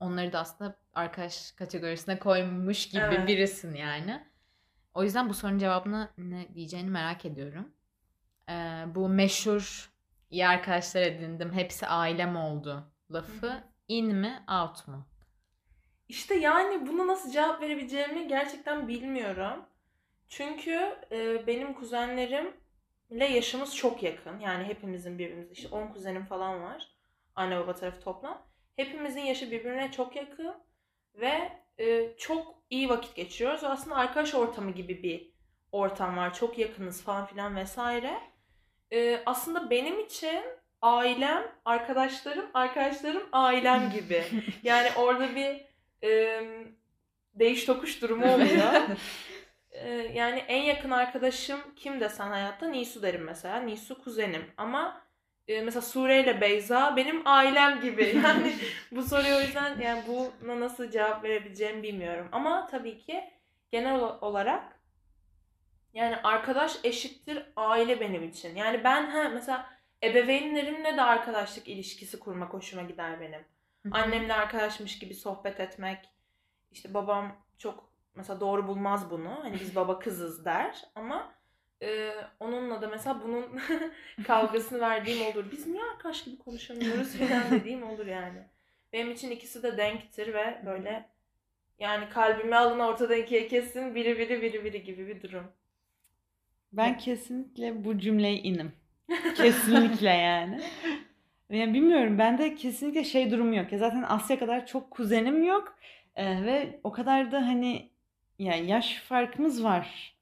onları 0.00 0.32
da 0.32 0.38
aslında 0.38 0.76
arkadaş 0.94 1.52
kategorisine 1.52 2.18
koymuş 2.18 2.88
gibi 2.88 3.02
Evet. 3.02 3.28
birisin 3.28 3.74
yani. 3.74 4.28
O 4.94 5.02
yüzden 5.02 5.28
bu 5.28 5.34
sorunun 5.34 5.58
cevabını 5.58 6.08
ne 6.18 6.54
diyeceğini 6.54 6.90
merak 6.90 7.24
ediyorum. 7.24 7.72
E, 8.48 8.84
bu 8.94 9.08
meşhur 9.08 9.90
iyi 10.30 10.46
arkadaşlar 10.46 11.02
edindim 11.02 11.52
hepsi 11.52 11.86
ailem 11.86 12.36
oldu 12.36 12.92
lafı 13.10 13.46
Hı 13.46 13.64
in 13.88 14.14
mi 14.14 14.42
out 14.48 14.88
mu? 14.88 15.06
İşte 16.08 16.34
yani 16.34 16.86
buna 16.86 17.06
nasıl 17.06 17.30
cevap 17.30 17.62
verebileceğimi 17.62 18.28
gerçekten 18.28 18.88
bilmiyorum. 18.88 19.64
Çünkü 20.28 20.96
e, 21.12 21.46
benim 21.46 21.74
kuzenlerimle 21.74 22.54
yaşımız 23.10 23.76
çok 23.76 24.02
yakın. 24.02 24.40
Yani 24.40 24.64
hepimizin 24.64 25.18
birbirimize 25.18 25.52
işte 25.52 25.68
10 25.68 25.88
kuzenim 25.88 26.24
falan 26.24 26.62
var. 26.62 26.88
Anne 27.34 27.56
baba 27.56 27.74
tarafı 27.74 28.00
toplam. 28.00 28.46
Hepimizin 28.76 29.20
yaşı 29.20 29.50
birbirine 29.50 29.92
çok 29.92 30.16
yakın 30.16 30.54
ve 31.14 31.52
e, 31.78 32.16
çok 32.16 32.57
iyi 32.70 32.88
vakit 32.88 33.14
geçiriyoruz. 33.14 33.64
Aslında 33.64 33.96
arkadaş 33.96 34.34
ortamı 34.34 34.70
gibi 34.70 35.02
bir 35.02 35.32
ortam 35.72 36.16
var. 36.16 36.34
Çok 36.34 36.58
yakınız 36.58 37.02
falan 37.02 37.26
filan 37.26 37.56
vesaire. 37.56 38.20
E, 38.92 39.22
aslında 39.26 39.70
benim 39.70 40.00
için 40.00 40.42
ailem, 40.82 41.52
arkadaşlarım, 41.64 42.46
arkadaşlarım 42.54 43.22
ailem 43.32 43.90
gibi. 43.90 44.24
Yani 44.62 44.88
orada 44.96 45.34
bir 45.36 45.64
e, 46.08 46.42
değiş 47.34 47.64
tokuş 47.64 48.02
durumu 48.02 48.34
oluyor. 48.34 48.72
E, 49.70 49.90
yani 49.90 50.38
en 50.38 50.62
yakın 50.62 50.90
arkadaşım 50.90 51.60
kim 51.76 52.00
desen 52.00 52.28
hayatta 52.28 52.68
Nisu 52.68 53.02
derim 53.02 53.24
mesela. 53.24 53.60
Nisu 53.60 54.02
kuzenim 54.02 54.44
ama 54.56 55.02
e, 55.48 55.62
mesela 55.62 55.82
Sure 55.82 56.20
ile 56.20 56.40
Beyza 56.40 56.96
benim 56.96 57.22
ailem 57.28 57.80
gibi. 57.80 58.20
Yani 58.24 58.54
bu 58.92 59.02
soruya 59.02 59.36
o 59.36 59.40
yüzden 59.40 59.80
yani 59.80 60.02
buna 60.06 60.60
nasıl 60.60 60.90
cevap 60.90 61.24
verebileceğimi 61.24 61.82
bilmiyorum. 61.82 62.28
Ama 62.32 62.66
tabii 62.66 62.98
ki 62.98 63.24
genel 63.70 64.00
ol- 64.00 64.18
olarak 64.20 64.80
yani 65.94 66.16
arkadaş 66.16 66.76
eşittir 66.84 67.42
aile 67.56 68.00
benim 68.00 68.24
için. 68.24 68.56
Yani 68.56 68.84
ben 68.84 69.10
ha 69.10 69.28
mesela 69.28 69.70
ebeveynlerimle 70.02 70.96
de 70.96 71.02
arkadaşlık 71.02 71.68
ilişkisi 71.68 72.18
kurmak 72.18 72.52
hoşuma 72.54 72.82
gider 72.82 73.20
benim. 73.20 73.44
Annemle 73.92 74.34
arkadaşmış 74.34 74.98
gibi 74.98 75.14
sohbet 75.14 75.60
etmek. 75.60 75.98
İşte 76.70 76.94
babam 76.94 77.36
çok 77.58 77.92
mesela 78.14 78.40
doğru 78.40 78.68
bulmaz 78.68 79.10
bunu. 79.10 79.38
Hani 79.42 79.60
biz 79.60 79.76
baba 79.76 79.98
kızız 79.98 80.44
der 80.44 80.84
ama 80.94 81.34
e, 81.82 82.12
onunla 82.40 82.82
da 82.82 82.88
mesela 82.88 83.22
bunun 83.24 83.60
kavgasını 84.26 84.80
verdiğim 84.80 85.26
olur. 85.26 85.44
Biz 85.52 85.66
niye 85.66 85.82
arkadaş 85.84 86.24
gibi 86.24 86.38
konuşamıyoruz 86.38 87.12
falan 87.16 87.50
dediğim 87.50 87.82
olur 87.82 88.06
yani. 88.06 88.38
Benim 88.92 89.10
için 89.10 89.30
ikisi 89.30 89.62
de 89.62 89.76
denktir 89.76 90.34
ve 90.34 90.62
böyle 90.66 91.08
yani 91.78 92.08
kalbime 92.08 92.56
alın 92.56 92.78
ortadan 92.78 93.18
ikiye 93.18 93.48
kesin 93.48 93.94
biri 93.94 94.18
biri 94.18 94.42
biri 94.42 94.64
biri 94.64 94.82
gibi 94.84 95.06
bir 95.08 95.22
durum. 95.22 95.52
Ben 96.72 96.98
kesinlikle 96.98 97.84
bu 97.84 97.98
cümleye 97.98 98.36
inim. 98.36 98.72
Kesinlikle 99.36 100.10
yani. 100.10 100.60
Yani 101.50 101.74
bilmiyorum 101.74 102.18
bende 102.18 102.54
kesinlikle 102.54 103.04
şey 103.04 103.30
durumu 103.30 103.56
yok. 103.56 103.72
Ya 103.72 103.78
zaten 103.78 104.02
Asya 104.08 104.38
kadar 104.38 104.66
çok 104.66 104.90
kuzenim 104.90 105.42
yok. 105.42 105.78
Ee, 106.16 106.44
ve 106.44 106.80
o 106.84 106.92
kadar 106.92 107.32
da 107.32 107.46
hani 107.46 107.88
yani 108.38 108.70
yaş 108.70 108.96
farkımız 108.96 109.64
var 109.64 110.14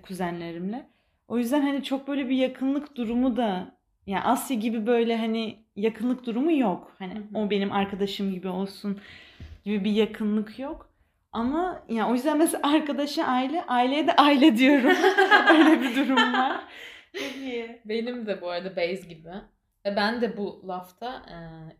kuzenlerimle. 0.00 0.86
O 1.28 1.38
yüzden 1.38 1.60
hani 1.60 1.84
çok 1.84 2.08
böyle 2.08 2.28
bir 2.28 2.36
yakınlık 2.36 2.96
durumu 2.96 3.36
da 3.36 3.76
yani 4.06 4.22
Asya 4.24 4.56
gibi 4.56 4.86
böyle 4.86 5.16
hani 5.16 5.58
yakınlık 5.76 6.26
durumu 6.26 6.52
yok. 6.52 6.96
Hani 6.98 7.14
Hı 7.14 7.18
hı. 7.18 7.38
o 7.38 7.50
benim 7.50 7.72
arkadaşım 7.72 8.32
gibi 8.32 8.48
olsun 8.48 9.00
gibi 9.64 9.84
bir 9.84 9.90
yakınlık 9.92 10.58
yok. 10.58 10.92
Ama 11.32 11.82
yani 11.88 12.10
o 12.10 12.14
yüzden 12.14 12.38
mesela 12.38 12.72
arkadaşa 12.72 13.24
aile, 13.24 13.64
aileye 13.66 14.06
de 14.06 14.16
aile 14.16 14.56
diyorum. 14.56 14.96
Öyle 15.48 15.80
bir 15.80 15.96
durum 15.96 16.32
var. 16.32 16.60
Çok 17.12 17.36
iyi. 17.36 17.80
Benim 17.84 18.26
de 18.26 18.40
bu 18.40 18.50
arada 18.50 18.70
base 18.76 19.08
gibi. 19.08 19.28
Ve 19.86 19.96
ben 19.96 20.20
de 20.20 20.36
bu 20.36 20.64
lafta 20.68 21.22
e, 21.28 21.36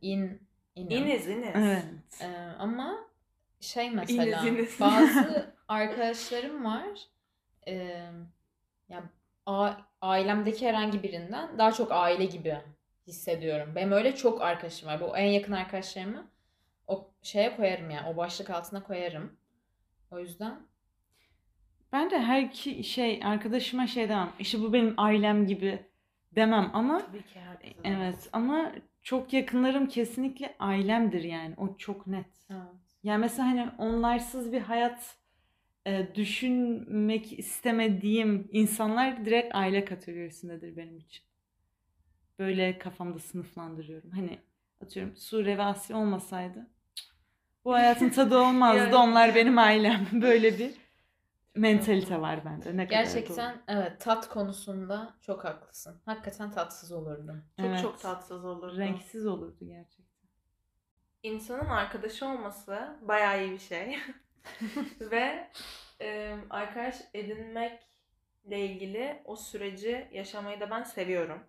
in 0.07 0.41
inim. 0.77 1.07
İniz 1.07 1.29
iniz. 1.29 1.49
Evet. 1.55 1.85
E, 2.23 2.27
ama 2.59 2.95
şey 3.61 3.91
mesela 3.91 4.41
İniz, 4.43 4.59
iniz. 4.59 4.81
bazı 4.81 5.55
arkadaşlarım 5.69 6.65
var. 6.65 6.89
E, 7.69 7.75
ya 8.89 9.03
a- 9.47 9.75
ailemdeki 10.01 10.69
herhangi 10.69 11.03
birinden 11.03 11.59
daha 11.59 11.73
çok 11.73 11.93
aile 11.93 12.25
gibi 12.25 12.57
hissediyorum. 13.07 13.73
Benim 13.77 13.93
öyle 13.93 14.17
çok 14.17 14.43
arkadaşım 14.43 14.89
var. 14.89 15.01
Bu 15.01 15.17
en 15.17 15.25
yakın 15.27 15.53
arkadaşlarımı 15.53 16.27
o 16.87 17.11
şeye 17.23 17.57
koyarım 17.57 17.91
yani. 17.91 18.09
O 18.09 18.17
başlık 18.17 18.51
altına 18.51 18.83
koyarım. 18.83 19.37
O 20.11 20.19
yüzden 20.19 20.61
Ben 21.93 22.11
de 22.11 22.19
her 22.19 22.43
iki 22.43 22.85
şey 22.85 23.21
arkadaşıma 23.25 23.87
şey 23.87 24.09
demem. 24.09 24.31
İşte 24.39 24.61
bu 24.61 24.73
benim 24.73 24.95
ailem 24.97 25.47
gibi 25.47 25.87
demem 26.33 26.71
ama 26.75 26.99
Tabii 26.99 27.23
ki 27.23 27.41
herkese. 27.41 27.75
evet 27.85 28.29
ama 28.33 28.73
çok 29.03 29.33
yakınlarım 29.33 29.87
kesinlikle 29.89 30.55
ailemdir 30.59 31.23
yani. 31.25 31.55
O 31.59 31.77
çok 31.77 32.07
net. 32.07 32.27
Yani 33.03 33.21
mesela 33.21 33.49
hani 33.49 33.69
onlarsız 33.79 34.53
bir 34.53 34.61
hayat 34.61 35.17
e, 35.87 36.15
düşünmek 36.15 37.39
istemediğim 37.39 38.49
insanlar 38.53 39.25
direkt 39.25 39.55
aile 39.55 39.85
kategorisindedir 39.85 40.77
benim 40.77 40.99
için. 40.99 41.25
Böyle 42.39 42.79
kafamda 42.79 43.19
sınıflandırıyorum. 43.19 44.11
Hani 44.11 44.39
atıyorum 44.81 45.17
Sure 45.17 45.59
ve 45.59 45.63
Asya 45.63 45.97
olmasaydı 45.97 46.71
bu 47.65 47.73
hayatın 47.75 48.09
tadı 48.11 48.39
olmazdı. 48.39 48.79
Yani. 48.79 48.97
Onlar 48.97 49.35
benim 49.35 49.59
ailem. 49.59 50.07
Böyle 50.23 50.59
bir 50.59 50.75
mentalite 51.55 52.21
var 52.21 52.45
bende. 52.45 52.77
Ne 52.77 52.89
kadar 52.89 53.03
Gerçekten 53.03 53.63
evet 53.69 54.01
tat 54.01 54.29
konusunda 54.29 55.15
çok 55.21 55.45
haklısın. 55.45 56.01
Hakikaten 56.05 56.51
tatsız 56.51 56.93
olurdum. 56.93 57.45
Çok 57.57 57.67
Evet. 57.67 57.83
çok 57.83 58.01
tatsız 58.01 58.45
olurdu. 58.45 58.79
renksiz 58.79 59.27
olurdu 59.27 59.65
gerçekten. 59.65 60.13
İnsanın 61.23 61.69
arkadaşı 61.69 62.27
olması 62.27 62.99
bayağı 63.03 63.45
iyi 63.45 63.53
bir 63.53 63.59
şey. 63.59 63.99
Ve 65.01 65.51
e, 66.01 66.37
arkadaş 66.51 66.97
edinmekle 67.15 68.67
ilgili 68.67 69.23
o 69.25 69.37
süreci 69.37 70.09
yaşamayı 70.13 70.61
da 70.61 70.71
ben 70.71 70.83
seviyorum. 70.83 71.47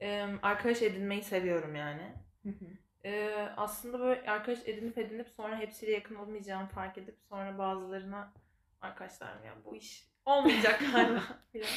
E, 0.00 0.26
arkadaş 0.42 0.82
edinmeyi 0.82 1.22
seviyorum 1.22 1.74
yani. 1.74 2.12
Ee, 3.04 3.48
aslında 3.56 4.00
böyle 4.00 4.30
arkadaş 4.30 4.58
edinip 4.68 4.98
edinip 4.98 5.28
sonra 5.28 5.58
hepsiyle 5.58 5.92
yakın 5.92 6.14
olmayacağımı 6.14 6.68
fark 6.68 6.98
edip 6.98 7.18
sonra 7.28 7.58
bazılarına 7.58 8.32
arkadaşlarım 8.80 9.44
ya 9.44 9.54
bu 9.64 9.76
iş 9.76 10.08
olmayacak 10.24 10.80
galiba 10.92 11.22
filan 11.52 11.68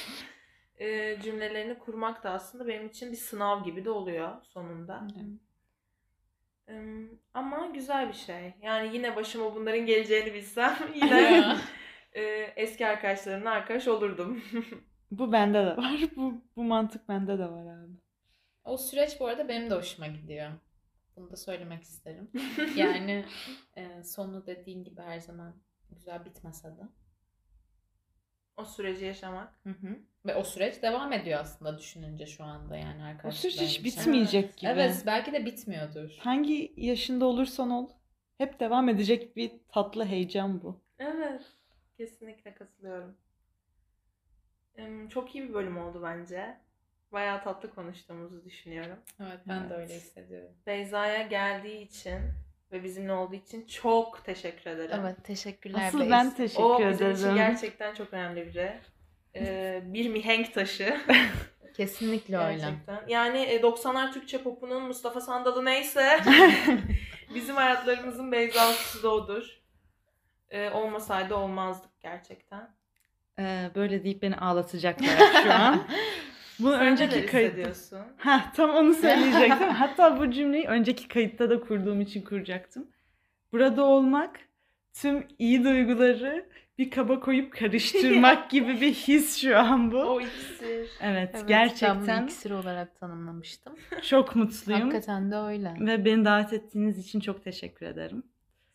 ee, 0.79 1.21
cümlelerini 1.21 1.79
kurmak 1.79 2.23
da 2.23 2.31
aslında 2.31 2.67
benim 2.67 2.87
için 2.87 3.11
bir 3.11 3.17
sınav 3.17 3.63
gibi 3.63 3.85
de 3.85 3.89
oluyor 3.89 4.41
sonunda. 4.43 5.07
Ee, 5.15 5.46
ama 7.33 7.65
güzel 7.73 8.09
bir 8.09 8.13
şey. 8.13 8.53
Yani 8.61 8.95
yine 8.95 9.15
başıma 9.15 9.55
bunların 9.55 9.85
geleceğini 9.85 10.33
bilsem 10.33 10.77
yine 10.95 11.57
e, 12.13 12.21
eski 12.55 12.87
arkadaşlarımla 12.87 13.51
arkadaş 13.51 13.87
olurdum. 13.87 14.43
Bu 15.11 15.31
bende 15.31 15.57
de 15.65 15.77
var. 15.77 16.01
Bu, 16.15 16.41
bu 16.55 16.63
mantık 16.63 17.09
bende 17.09 17.39
de 17.39 17.45
var 17.51 17.65
abi. 17.65 17.93
O 18.65 18.77
süreç 18.77 19.19
bu 19.19 19.27
arada 19.27 19.47
benim 19.47 19.69
de 19.69 19.75
hoşuma 19.75 20.07
gidiyor. 20.07 20.51
Bunu 21.15 21.31
da 21.31 21.35
söylemek 21.35 21.83
isterim. 21.83 22.31
Yani 22.75 23.25
e, 23.77 24.03
sonu 24.03 24.47
dediğin 24.47 24.83
gibi 24.83 25.01
her 25.01 25.19
zaman 25.19 25.55
güzel 25.89 26.25
bitmese 26.25 26.67
de. 26.67 26.81
O 28.57 28.65
süreci 28.65 29.05
yaşamak. 29.05 29.53
Hı 29.63 29.69
hı. 29.69 29.99
Ve 30.25 30.35
o 30.35 30.43
süreç 30.43 30.81
devam 30.81 31.13
ediyor 31.13 31.39
aslında 31.39 31.77
düşününce 31.77 32.25
şu 32.25 32.43
anda 32.43 32.77
yani 32.77 33.01
O 33.03 33.05
arkadaşlar. 33.05 33.49
süreç 33.49 33.61
hiç 33.61 33.83
bitmeyecek 33.83 34.57
gibi. 34.57 34.69
Evet 34.71 35.03
belki 35.05 35.33
de 35.33 35.45
bitmiyordur. 35.45 36.09
Hangi 36.19 36.73
yaşında 36.77 37.25
olursan 37.25 37.71
ol 37.71 37.89
hep 38.37 38.59
devam 38.59 38.89
edecek 38.89 39.35
bir 39.35 39.51
tatlı 39.69 40.05
heyecan 40.05 40.61
bu. 40.61 40.81
Evet. 40.99 41.41
Kesinlikle 41.97 42.53
katılıyorum. 42.53 43.17
Çok 45.09 45.35
iyi 45.35 45.49
bir 45.49 45.53
bölüm 45.53 45.77
oldu 45.77 46.01
bence. 46.03 46.57
Bayağı 47.11 47.43
tatlı 47.43 47.75
konuştuğumuzu 47.75 48.45
düşünüyorum. 48.45 48.97
Evet 49.19 49.39
ben 49.47 49.69
de 49.69 49.73
Evet. 49.75 49.79
öyle 49.89 49.93
hissediyorum. 49.99 50.51
Beyza'ya 50.65 51.21
geldiği 51.21 51.81
için 51.81 52.19
ve 52.71 52.83
bizimle 52.83 53.13
olduğu 53.13 53.35
için 53.35 53.67
çok 53.67 54.25
teşekkür 54.25 54.71
ederim. 54.71 54.97
Evet 55.01 55.23
teşekkürler. 55.23 55.87
Asıl 55.87 56.09
ben 56.09 56.33
teşekkür 56.33 56.63
O 56.63 56.79
bizim 56.79 57.07
ederim. 57.07 57.15
için 57.15 57.35
gerçekten 57.35 57.93
çok 57.93 58.13
önemli 58.13 58.47
biri. 58.47 58.79
Ee, 59.35 59.81
bir 59.85 60.09
mihenk 60.09 60.53
taşı. 60.53 60.97
Kesinlikle 61.77 62.37
öyle. 62.37 62.57
Gerçekten. 62.57 63.03
Yani 63.07 63.37
e, 63.37 63.61
90'lar 63.61 64.13
Türkçe 64.13 64.43
popunun 64.43 64.83
Mustafa 64.83 65.21
Sandal'ı 65.21 65.65
neyse 65.65 66.19
bizim 67.35 67.55
hayatlarımızın 67.55 68.31
Beyza'sı 68.31 69.03
da 69.03 69.09
odur. 69.09 69.61
Ee, 70.49 70.69
olmasaydı 70.69 71.35
olmazdık 71.35 72.01
gerçekten. 72.01 72.69
Ee, 73.39 73.71
böyle 73.75 74.03
deyip 74.03 74.21
beni 74.21 74.35
ağlatacaklar 74.35 75.43
şu 75.43 75.53
an. 75.53 75.87
Bunu 76.59 76.71
Sen 76.71 76.87
önceki 76.87 77.15
neler 77.15 77.27
kayıt. 77.27 77.47
hissediyorsun? 77.51 77.99
Ha 78.17 78.51
tam 78.55 78.69
onu 78.69 78.93
söyleyecektim. 78.93 79.69
Hatta 79.69 80.19
bu 80.19 80.31
cümleyi 80.31 80.65
önceki 80.67 81.07
kayıtta 81.07 81.49
da 81.49 81.59
kurduğum 81.59 82.01
için 82.01 82.21
kuracaktım. 82.21 82.87
Burada 83.51 83.83
olmak 83.83 84.39
tüm 84.93 85.27
iyi 85.39 85.63
duyguları 85.63 86.45
bir 86.77 86.89
kaba 86.91 87.19
koyup 87.19 87.53
karıştırmak 87.53 88.49
gibi 88.51 88.81
bir 88.81 88.93
his 88.93 89.37
şu 89.41 89.57
an 89.57 89.91
bu. 89.91 89.97
O 89.99 90.21
iksir. 90.21 90.57
Evet, 90.61 90.89
Evet, 91.01 91.29
ben 91.33 91.47
gerçekten 91.47 92.23
iksir 92.25 92.51
olarak 92.51 92.99
tanımlamıştım. 92.99 93.75
çok 94.01 94.35
mutluyum. 94.35 94.81
Hakikaten 94.81 95.31
de 95.31 95.35
öyle. 95.35 95.73
Ve 95.79 96.05
beni 96.05 96.25
davet 96.25 96.53
ettiğiniz 96.53 96.97
için 96.99 97.19
çok 97.19 97.43
teşekkür 97.43 97.85
ederim. 97.85 98.23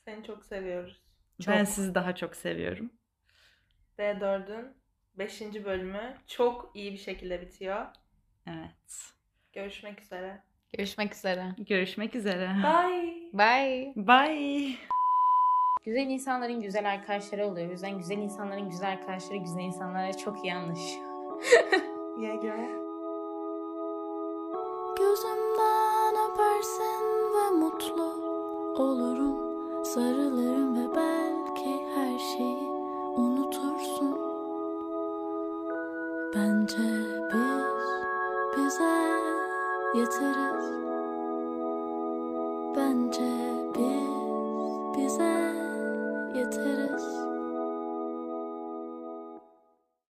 Seni 0.05 0.25
çok 0.25 0.45
seviyoruz. 0.45 1.03
Ben 1.49 1.65
Çok. 1.65 1.69
sizi 1.75 1.95
daha 1.95 2.15
çok 2.15 2.37
seviyorum. 2.37 2.91
D4'ün 3.99 4.67
5. 5.19 5.43
bölümü 5.65 6.15
çok 6.27 6.71
iyi 6.75 6.93
bir 6.93 6.99
şekilde 6.99 7.41
bitiyor. 7.41 7.87
Evet. 8.47 9.13
Görüşmek 9.53 10.01
üzere. 10.01 10.43
Görüşmek 10.73 11.15
üzere. 11.15 11.55
Görüşmek 11.59 12.15
üzere. 12.15 12.51
Bye. 12.63 13.15
Bye. 13.33 13.93
Bye. 13.97 14.77
Güzel 15.85 16.07
insanların 16.07 16.61
güzel 16.61 16.91
arkadaşları 16.91 17.47
oluyor. 17.47 17.69
O 17.69 17.71
yüzden 17.71 17.99
güzel 17.99 18.19
insanların 18.19 18.71
güzel 18.71 18.91
arkadaşları 18.91 19.37
güzel 19.37 19.61
insanlara 19.61 20.17
çok 20.17 20.45
iyi 20.45 20.55
anlaşıyor. 20.55 21.13
Yeah 22.21 22.43
girl. 22.43 22.83
Gözümden 24.99 26.15
öpersin 26.31 27.05
ve 27.35 27.51
mutlu 27.51 28.05
olurum 28.83 29.53
Sarılırım 29.85 30.77
ve 30.77 30.97
belki 30.97 31.85
her 31.95 32.19
şeyi 32.19 32.69
unutursun 33.17 34.32
Bence 36.35 36.77
biz 37.33 37.65
bize 38.57 38.95
yeteriz 39.95 40.82